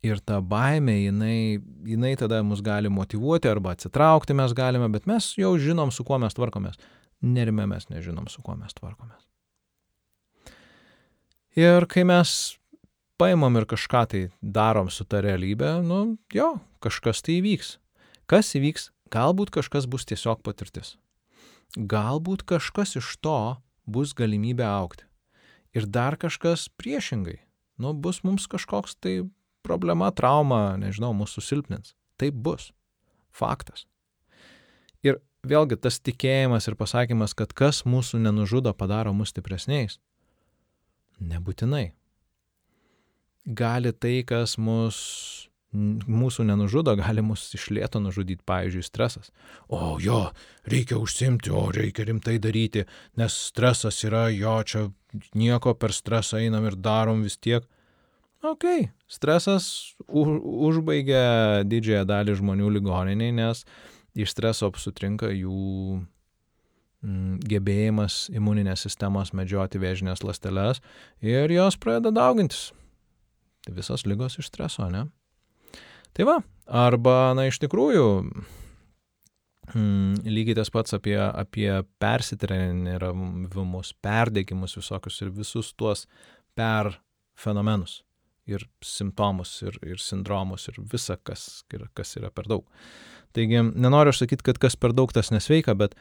Ir 0.07 0.21
ta 0.23 0.41
baime, 0.45 0.95
jinai, 1.01 1.59
jinai 1.89 2.13
tada 2.21 2.43
mus 2.47 2.63
gali 2.65 2.91
motivuoti 2.93 3.51
arba 3.51 3.73
atsitraukti 3.75 4.37
mes 4.39 4.55
galime, 4.57 4.89
bet 4.93 5.09
mes 5.11 5.33
jau 5.41 5.55
žinom, 5.61 5.91
su 5.91 6.05
kuo 6.07 6.19
mes 6.23 6.37
tvarkomės. 6.37 6.79
Nerime 7.25 7.67
mes 7.67 7.89
nežinom, 7.91 8.29
su 8.31 8.45
kuo 8.45 8.55
mes 8.59 8.77
tvarkomės. 8.77 9.25
Ir 11.57 11.89
kai 11.89 12.05
mes 12.05 12.31
paimam 13.17 13.57
ir 13.57 13.65
kažką 13.67 14.05
tai 14.13 14.23
darom 14.41 14.93
su 14.93 15.09
ta 15.09 15.23
realybė, 15.25 15.79
nu 15.87 16.19
jo, 16.37 16.53
kažkas 16.85 17.25
tai 17.25 17.41
įvyks. 17.41 17.79
Kas 18.29 18.53
įvyks? 18.59 18.91
Galbūt 19.11 19.55
kažkas 19.55 19.87
bus 19.89 20.05
tiesiog 20.05 20.43
patirtis 20.45 20.97
galbūt 21.77 22.45
kažkas 22.49 22.97
iš 22.97 23.17
to 23.21 23.57
bus 23.87 24.15
galimybė 24.17 24.65
aukti. 24.65 25.05
Ir 25.77 25.87
dar 25.87 26.17
kažkas 26.17 26.69
priešingai. 26.81 27.41
Nu, 27.77 27.93
bus 27.93 28.23
mums 28.25 28.47
kažkoks 28.49 28.97
tai 28.97 29.29
problema, 29.67 30.13
trauma, 30.15 30.77
nežinau, 30.81 31.13
mūsų 31.17 31.45
silpnins. 31.45 31.95
Taip 32.21 32.39
bus. 32.47 32.71
Faktas. 33.37 33.85
Ir 35.05 35.21
vėlgi 35.47 35.79
tas 35.81 36.01
tikėjimas 36.01 36.71
ir 36.71 36.79
pasakymas, 36.79 37.37
kad 37.37 37.53
kas 37.57 37.85
mūsų 37.85 38.23
nenužudo, 38.25 38.73
padaro 38.73 39.13
mus 39.17 39.35
stipresniais. 39.35 39.99
Nebūtinai. 41.21 41.91
Gali 43.47 43.93
tai, 43.95 44.21
kas 44.27 44.57
mus 44.59 44.97
mūsų 45.77 46.47
nenužudo, 46.49 46.95
gali 46.99 47.23
mus 47.25 47.49
iš 47.55 47.69
lėto 47.75 48.01
nužudyti, 48.01 48.45
pavyzdžiui, 48.49 48.85
stresas. 48.87 49.31
O 49.69 49.99
jo, 50.01 50.31
reikia 50.71 50.99
užsimti, 51.01 51.51
o 51.51 51.67
reikia 51.75 52.07
rimtai 52.09 52.39
daryti, 52.43 52.87
nes 53.19 53.37
stresas 53.51 53.99
yra 54.07 54.29
jo, 54.33 54.57
čia 54.63 54.87
nieko 55.35 55.75
per 55.75 55.93
stresą 55.93 56.41
einam 56.41 56.67
ir 56.69 56.79
darom 56.79 57.25
vis 57.27 57.37
tiek. 57.37 57.67
Ok, 58.47 58.65
stresas 59.11 59.65
užbaigia 60.07 61.65
didžiąją 61.67 62.05
dalį 62.07 62.35
žmonių 62.39 62.69
ligoniniai, 62.77 63.33
nes 63.35 63.65
iš 64.15 64.35
streso 64.37 64.69
sutrinka 64.79 65.33
jų 65.33 65.57
mm, 67.03 67.41
gebėjimas 67.51 68.29
imuninės 68.31 68.85
sistemos 68.87 69.33
medžioti 69.35 69.81
vėžinės 69.83 70.23
lasteles 70.23 70.83
ir 71.25 71.51
jos 71.51 71.79
pradeda 71.81 72.15
daugintis. 72.21 72.69
Tai 73.67 73.75
visos 73.81 74.07
lygos 74.07 74.39
iš 74.39 74.53
streso, 74.53 74.87
ne? 74.95 75.09
Tai 76.15 76.31
va, 76.31 76.39
arba, 76.71 77.35
na, 77.35 77.49
iš 77.51 77.59
tikrųjų, 77.67 78.07
hmm, 79.75 80.23
lygiai 80.23 80.61
tas 80.61 80.71
pats 80.71 80.95
apie, 80.95 81.19
apie 81.19 81.71
persitrenirumus, 81.99 83.97
perdėgymus 84.07 84.79
visokius 84.79 85.23
ir 85.25 85.35
visus 85.35 85.75
tuos 85.75 86.07
per 86.55 87.01
fenomenus 87.35 88.05
ir 88.47 88.67
simptomus, 88.85 89.59
ir, 89.67 89.79
ir 89.87 90.01
sindromus, 90.03 90.69
ir 90.71 90.79
visa, 90.93 91.17
kas, 91.17 91.65
kas 91.95 92.17
yra 92.21 92.31
per 92.31 92.49
daug. 92.51 92.65
Taigi, 93.37 93.61
nenoriu 93.75 94.15
aš 94.15 94.23
sakyti, 94.23 94.47
kad 94.47 94.61
kas 94.63 94.79
per 94.81 94.95
daug 94.97 95.13
tas 95.13 95.33
nesveika, 95.35 95.75
bet 95.77 95.97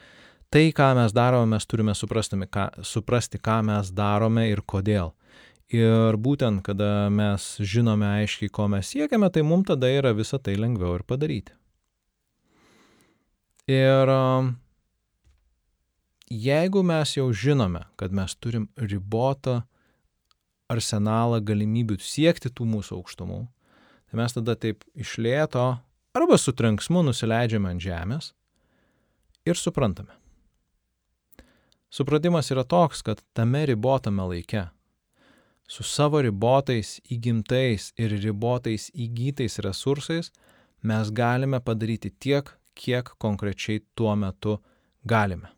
tai, 0.54 0.70
ką 0.76 0.92
mes 0.96 1.14
darome, 1.16 1.50
mes 1.56 1.66
turime 1.66 1.92
ką, 1.92 2.68
suprasti, 2.86 3.42
ką 3.42 3.60
mes 3.66 3.92
darome 3.92 4.46
ir 4.50 4.62
kodėl. 4.62 5.12
Ir 5.74 6.14
būtent, 6.22 6.62
kada 6.62 7.10
mes 7.10 7.56
žinome 7.58 8.06
aiškiai, 8.22 8.52
ko 8.54 8.68
mes 8.70 8.86
siekiame, 8.86 9.30
tai 9.34 9.42
mums 9.42 9.66
tada 9.66 9.90
yra 9.90 10.14
visą 10.14 10.38
tai 10.38 10.54
lengviau 10.54 10.94
ir 10.94 11.02
padaryti. 11.02 11.56
Ir 13.66 14.12
jeigu 16.30 16.82
mes 16.86 17.16
jau 17.16 17.32
žinome, 17.34 17.82
kad 17.98 18.14
mes 18.14 18.36
turim 18.38 18.68
ribotą 18.78 19.64
arsenalą 20.72 21.40
galimybių 21.46 21.98
siekti 22.02 22.50
tų 22.50 22.66
mūsų 22.70 22.98
aukštumų, 22.98 23.40
tai 24.10 24.20
mes 24.20 24.34
tada 24.36 24.56
taip 24.58 24.84
išlėto 24.98 25.66
arba 26.16 26.38
su 26.40 26.54
trenksmu 26.56 27.04
nusileidžiame 27.06 27.70
ant 27.74 27.82
žemės 27.82 28.32
ir 29.46 29.58
suprantame. 29.58 30.14
Supratimas 31.90 32.50
yra 32.50 32.64
toks, 32.66 33.02
kad 33.06 33.22
tame 33.36 33.62
ribotame 33.70 34.26
laike, 34.26 34.66
su 35.70 35.86
savo 35.86 36.20
ribotais 36.22 36.96
įgimtais 37.10 37.92
ir 37.96 38.16
ribotais 38.18 38.90
įgytais 38.90 39.60
resursais, 39.64 40.32
mes 40.82 41.10
galime 41.10 41.62
padaryti 41.62 42.10
tiek, 42.10 42.50
kiek 42.76 43.14
konkrečiai 43.22 43.80
tuo 43.94 44.12
metu 44.18 44.58
galime. 45.06 45.48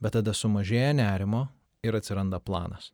Bet 0.00 0.16
tada 0.16 0.34
sumažėja 0.34 0.94
nerimo 0.96 1.46
ir 1.84 1.98
atsiranda 1.98 2.40
planas 2.42 2.92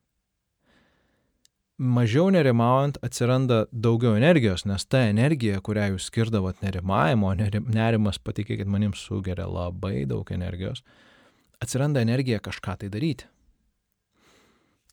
mažiau 1.78 2.30
nerimaujant 2.30 2.98
atsiranda 3.02 3.64
daugiau 3.72 4.14
energijos, 4.16 4.64
nes 4.64 4.86
ta 4.86 5.04
energija, 5.08 5.60
kurią 5.60 5.90
jūs 5.94 6.08
skirdavot 6.10 6.62
nerimavimo, 6.62 7.32
nerimas, 7.66 8.18
patikėkit 8.18 8.70
manim, 8.70 8.94
sugeria 8.94 9.46
labai 9.50 10.04
daug 10.06 10.30
energijos, 10.32 10.84
atsiranda 11.62 12.04
energija 12.04 12.40
kažką 12.40 12.78
tai 12.82 12.90
daryti. 12.92 13.26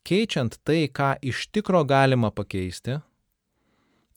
Keičiant 0.02 0.58
tai, 0.66 0.88
ką 0.90 1.14
iš 1.22 1.46
tikro 1.54 1.84
galima 1.86 2.32
pakeisti 2.34 2.98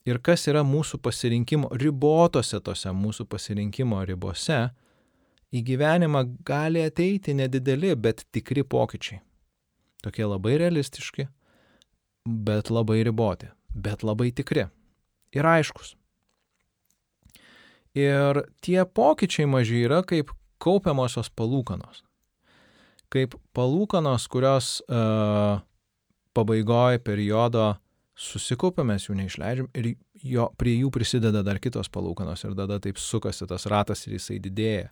ir 0.06 0.18
kas 0.18 0.48
yra 0.50 0.64
mūsų 0.66 0.98
pasirinkimo 1.02 1.70
ribotose 1.78 2.58
tose 2.58 2.90
mūsų 2.90 3.28
pasirinkimo 3.30 4.02
ribose, 4.06 4.64
į 5.54 5.62
gyvenimą 5.62 6.24
gali 6.46 6.82
ateiti 6.82 7.36
nedideli, 7.38 7.94
bet 7.94 8.24
tikri 8.34 8.66
pokyčiai. 8.66 9.20
Tokie 10.02 10.26
labai 10.26 10.56
realistiški, 10.58 11.28
bet 12.26 12.70
labai 12.70 13.02
riboti, 13.06 13.48
bet 13.74 14.02
labai 14.02 14.32
tikri 14.34 14.66
ir 15.36 15.46
aiškus. 15.46 15.94
Ir 17.96 18.42
tie 18.60 18.82
pokyčiai 18.84 19.48
maži 19.48 19.86
yra 19.86 20.02
kaip 20.04 20.32
kaupiamosios 20.60 21.30
palūkanos. 21.32 22.02
Kaip 23.12 23.36
palūkanos, 23.56 24.26
kurios 24.28 24.80
uh, 24.90 25.62
pabaigoje 26.36 27.00
periodo 27.06 27.76
susikaupia, 28.16 28.84
mes 28.84 29.06
jų 29.06 29.16
neišleidžiam 29.20 29.68
ir 29.76 29.94
jo, 30.24 30.48
prie 30.58 30.74
jų 30.80 30.90
prisideda 30.92 31.44
dar 31.46 31.60
kitos 31.62 31.88
palūkanos 31.92 32.44
ir 32.44 32.56
tada 32.58 32.80
taip 32.82 33.00
sukasi 33.00 33.48
tas 33.48 33.68
ratas 33.70 34.06
ir 34.06 34.16
jisai 34.16 34.40
didėja. 34.42 34.90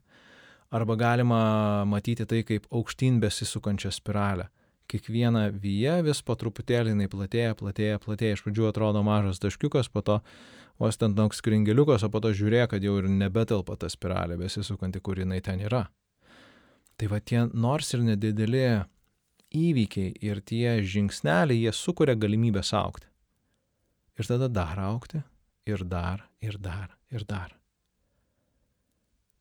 Arba 0.75 0.97
galima 0.99 1.41
matyti 1.89 2.27
tai 2.27 2.43
kaip 2.47 2.65
aukštyn 2.73 3.21
besisukančią 3.23 3.93
spiralę 3.95 4.49
kiekviena 4.91 5.49
vyja 5.51 5.99
vis 6.05 6.21
po 6.25 6.37
truputėlį 6.39 6.95
jinai 6.95 7.09
platėja, 7.11 7.57
platėja, 7.59 8.01
platėja. 8.03 8.37
Iš 8.37 8.45
pradžių 8.47 8.69
atrodo 8.71 9.03
mažas 9.07 9.41
taškiukas, 9.43 9.91
po 9.93 10.05
to 10.05 10.19
vos 10.81 10.99
ten 11.01 11.15
toks 11.17 11.43
kringeliukas, 11.45 12.05
o 12.05 12.11
po 12.13 12.21
to 12.25 12.35
žiūrėk, 12.35 12.75
kad 12.75 12.85
jau 12.85 12.99
ir 13.01 13.09
nebetelpa 13.11 13.79
ta 13.81 13.91
spiralė 13.93 14.39
besisukanti, 14.41 15.03
kur 15.05 15.21
jinai 15.23 15.41
ten 15.45 15.63
yra. 15.65 15.87
Tai 16.99 17.11
va 17.11 17.21
tie 17.21 17.47
nors 17.51 17.91
ir 17.95 18.05
nedideli 18.07 18.67
įvykiai 19.55 20.15
ir 20.23 20.43
tie 20.47 20.79
žingsneliai, 20.83 21.65
jie 21.67 21.75
sukuria 21.75 22.15
galimybę 22.19 22.63
aukti. 22.75 23.09
Ir 24.19 24.31
tada 24.31 24.49
dar 24.49 24.79
aukti, 24.79 25.23
ir 25.67 25.83
dar, 25.85 26.29
ir 26.43 26.59
dar, 26.59 26.95
ir 27.11 27.25
dar. 27.27 27.57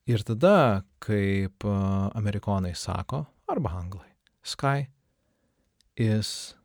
Ir 0.10 0.24
tada, 0.26 0.84
kaip 1.00 1.64
amerikonai 1.64 2.74
sako, 2.76 3.24
arba 3.48 3.78
anglai, 3.78 4.10
sky 4.44 4.90
is 5.96 6.56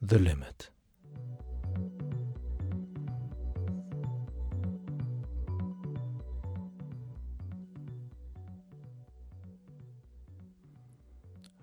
the 0.00 0.18
limit. 0.18 0.70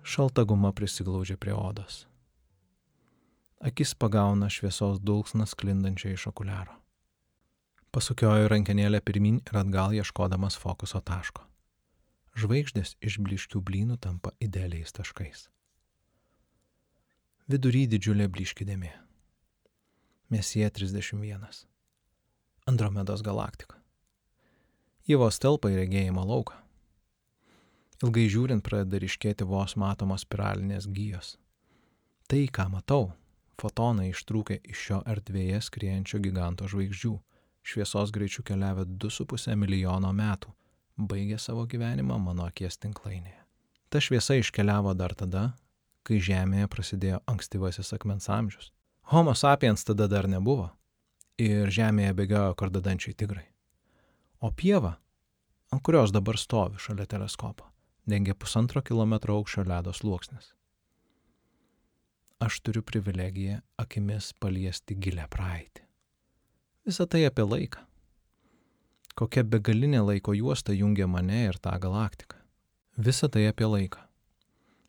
Šalta 0.02 0.44
guma 0.44 0.72
prisiglaudžia 0.72 1.36
prie 1.36 1.54
odos. 1.54 2.06
Akis 3.60 3.94
pagauna 3.94 4.48
šviesos 4.50 5.00
dulksnas 5.00 5.54
klindančią 5.54 6.12
iš 6.16 6.26
okuliaro. 6.32 6.74
Pasukioju 7.92 8.48
rankenėlę 8.48 9.00
pirmin 9.04 9.40
ir 9.44 9.56
atgal 9.60 9.92
ieškodamas 9.92 10.56
fokuso 10.56 11.00
taško. 11.00 11.44
Žvaigždės 12.36 12.96
iš 13.00 13.20
bliškių 13.20 13.60
blynų 13.60 14.00
tampa 14.00 14.32
idealiais 14.40 14.92
taškais 14.96 15.52
vidury 17.50 17.86
didžiulė 17.90 18.28
blyški 18.30 18.66
dėmė. 18.66 18.92
Mesija 20.32 20.70
31. 20.70 21.66
Andromedos 22.70 23.22
galaktika. 23.22 23.76
Ji 25.08 25.18
vos 25.18 25.40
telpa 25.42 25.72
į 25.72 25.80
regėjimo 25.82 26.22
lauką. 26.24 26.54
Ilgai 28.02 28.28
žiūrint 28.30 28.62
pradeda 28.66 29.00
ryškėti 29.02 29.46
vos 29.46 29.74
matomos 29.78 30.24
spiralinės 30.26 30.86
gyjos. 30.90 31.36
Tai, 32.30 32.40
ką 32.46 32.68
matau, 32.70 33.10
fotonai 33.60 34.08
ištrūkę 34.10 34.60
iš 34.72 34.86
šio 34.86 35.02
erdvėje 35.10 35.60
skriejančio 35.66 36.22
giganto 36.22 36.70
žvaigždžių, 36.70 37.12
šviesos 37.62 38.14
greičiu 38.14 38.46
keliavę 38.46 38.86
2,5 38.86 39.58
milijono 39.58 40.10
metų, 40.14 40.54
baigė 40.98 41.38
savo 41.42 41.66
gyvenimą 41.66 42.18
mano 42.22 42.46
akies 42.46 42.78
tinklainėje. 42.82 43.38
Ta 43.90 44.00
šviesa 44.00 44.38
iškeliavo 44.40 44.94
dar 44.96 45.14
tada, 45.18 45.52
kai 46.06 46.18
Žemėje 46.22 46.68
prasidėjo 46.70 47.20
ankstyvasis 47.30 47.92
akmens 47.96 48.28
amžius. 48.32 48.70
Homo 49.12 49.34
sapiens 49.38 49.84
tada 49.86 50.08
dar 50.10 50.28
nebuvo 50.30 50.70
ir 51.42 51.70
Žemėje 51.70 52.14
bėgiojo 52.18 52.56
kardadančiai 52.58 53.14
tigrai. 53.18 53.46
O 54.42 54.50
pieva, 54.50 54.96
ant 55.72 55.82
kurios 55.86 56.12
dabar 56.14 56.38
stovi 56.38 56.80
šalia 56.82 57.06
teleskopo, 57.06 57.68
dengia 58.06 58.34
pusantro 58.34 58.82
kilometro 58.82 59.38
aukščio 59.38 59.64
ledo 59.68 59.94
sluoksnis. 59.94 60.52
Aš 62.42 62.58
turiu 62.66 62.82
privilegiją 62.82 63.60
akimis 63.78 64.32
paliesti 64.42 64.98
gilę 64.98 65.28
praeitį. 65.30 65.86
Visą 66.86 67.06
tai 67.06 67.22
apie 67.28 67.46
laiką. 67.46 67.84
Kokia 69.14 69.44
begalinė 69.46 70.00
laiko 70.02 70.34
juosta 70.34 70.74
jungia 70.74 71.06
mane 71.06 71.44
ir 71.46 71.60
tą 71.62 71.76
galaktiką. 71.78 72.40
Visą 72.98 73.28
tai 73.30 73.44
apie 73.46 73.68
laiką 73.68 74.02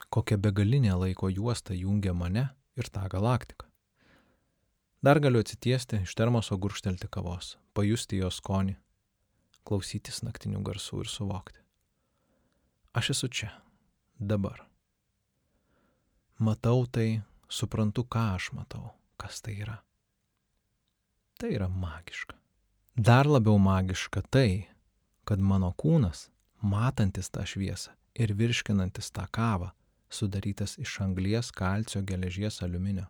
kokia 0.10 0.38
begalinė 0.38 0.96
laiko 0.98 1.30
juosta 1.30 1.74
jungia 1.74 2.14
mane 2.14 2.50
ir 2.76 2.90
tą 2.90 3.06
galaktiką. 3.10 3.68
Dar 5.04 5.20
galiu 5.20 5.42
atsitiesti, 5.44 6.00
iš 6.06 6.16
termoso 6.16 6.56
gurštelti 6.58 7.10
kavos, 7.12 7.58
pajusti 7.76 8.22
jos 8.22 8.38
skonį, 8.40 8.78
klausytis 9.68 10.22
naktinių 10.24 10.62
garsų 10.64 11.04
ir 11.04 11.12
suvokti. 11.12 11.60
Aš 12.96 13.10
esu 13.16 13.28
čia, 13.28 13.50
dabar. 14.20 14.64
Matau 16.40 16.86
tai, 16.88 17.24
suprantu, 17.52 18.06
ką 18.08 18.30
aš 18.38 18.52
matau, 18.56 18.94
kas 19.20 19.42
tai 19.44 19.58
yra. 19.66 19.82
Tai 21.36 21.52
yra 21.52 21.68
magiška. 21.68 22.38
Dar 22.96 23.28
labiau 23.28 23.58
magiška 23.60 24.22
tai, 24.30 24.70
kad 25.28 25.42
mano 25.42 25.74
kūnas, 25.76 26.30
matantis 26.62 27.28
tą 27.34 27.44
šviesą 27.44 27.92
ir 28.16 28.36
virškinantis 28.38 29.10
tą 29.12 29.26
kavą, 29.34 29.72
sudarytas 30.14 30.78
iš 30.78 31.00
anglies, 31.02 31.52
kalcio, 31.52 32.02
geležies, 32.06 32.62
aliuminio. 32.66 33.08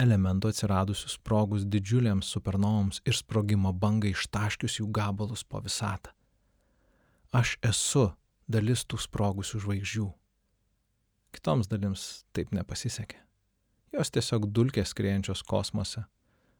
Elementų 0.00 0.50
atsiradusių 0.50 1.10
sprogus 1.12 1.66
didžiuliams 1.68 2.30
supernovoms 2.34 3.02
ir 3.04 3.16
sprogimo 3.18 3.72
bangai 3.76 4.14
ištaškius 4.14 4.78
jų 4.80 4.86
gabalus 4.96 5.44
po 5.44 5.60
visatą. 5.60 6.14
Aš 7.36 7.58
esu 7.62 8.06
dalis 8.48 8.86
tų 8.88 8.98
sprogusių 9.04 9.60
žvaigždžių. 9.66 10.06
Kitoms 11.36 11.68
dalims 11.70 12.06
taip 12.34 12.54
nepasisekė. 12.56 13.20
Jos 13.92 14.10
tiesiog 14.14 14.48
dulkės 14.54 14.94
skriejančios 14.94 15.44
kosmose, 15.46 16.06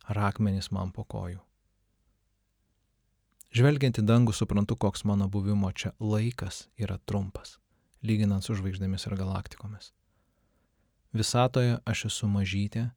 ar 0.05 0.23
akmenys 0.29 0.71
man 0.75 0.93
po 0.93 1.07
kojų. 1.09 1.41
Žvelgiant 3.57 3.99
į 3.99 4.07
dangų 4.07 4.37
suprantu, 4.37 4.77
koks 4.79 5.03
mano 5.09 5.27
buvimo 5.27 5.73
čia 5.73 5.91
laikas 5.99 6.69
yra 6.79 7.01
trumpas 7.03 7.57
lyginant 8.07 8.45
su 8.45 8.57
žvaigždėmis 8.59 9.07
ir 9.07 9.17
galaktikomis. 9.21 9.93
Visatoje 11.13 11.79
aš 11.91 12.05
esu 12.11 12.29
mažytė, 12.31 12.91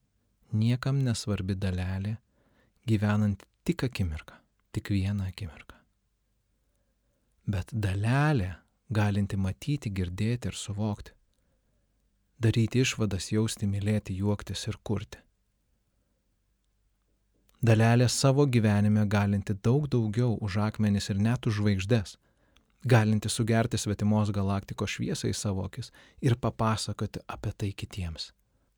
niekam 0.54 1.02
nesvarbi 1.04 1.56
dalelė, 1.58 2.18
gyvenant 2.86 3.42
tik 3.66 3.88
akimirką, 3.88 4.38
tik 4.72 4.92
vieną 4.94 5.32
akimirką. 5.32 5.80
Bet 7.50 7.74
dalelė, 7.74 8.54
galinti 8.94 9.40
matyti, 9.40 9.90
girdėti 9.90 10.52
ir 10.52 10.56
suvokti, 10.56 11.12
daryti 12.40 12.84
išvadas, 12.84 13.32
jausti, 13.32 13.68
mylėti, 13.68 14.16
juoktis 14.20 14.68
ir 14.70 14.78
kurti. 14.84 15.20
Dalelė 17.64 18.10
savo 18.12 18.44
gyvenime 18.46 19.06
galinti 19.08 19.56
daug 19.56 19.88
daugiau 19.88 20.36
už 20.44 20.58
akmenis 20.66 21.08
ir 21.10 21.20
net 21.24 21.48
už 21.48 21.62
žvaigždės, 21.62 22.18
galinti 22.84 23.30
sugerti 23.30 23.78
svetimos 23.78 24.32
galaktikos 24.36 24.98
šviesą 24.98 25.30
į 25.32 25.36
savo 25.38 25.66
akis 25.68 25.92
ir 26.22 26.36
papasakoti 26.36 27.24
apie 27.28 27.54
tai 27.58 27.72
kitiems. 27.72 28.32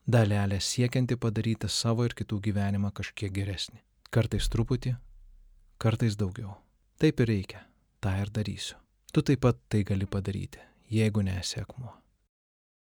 Dalelė 0.05 0.59
siekianti 0.61 1.17
padaryti 1.17 1.69
savo 1.69 2.05
ir 2.05 2.13
kitų 2.13 2.39
gyvenimą 2.49 2.91
kažkiek 2.93 3.33
geresnį. 3.33 3.81
Kartais 4.13 4.47
truputį, 4.53 4.93
kartais 5.81 6.15
daugiau. 6.15 6.53
Taip 7.01 7.19
ir 7.25 7.31
reikia, 7.33 7.65
tą 7.99 8.13
ir 8.21 8.29
darysiu. 8.31 8.77
Tu 9.11 9.23
taip 9.25 9.41
pat 9.41 9.57
tai 9.69 9.83
gali 9.83 10.05
padaryti, 10.05 10.61
jeigu 10.91 11.25
nesi 11.25 11.59
akmuo. 11.59 12.04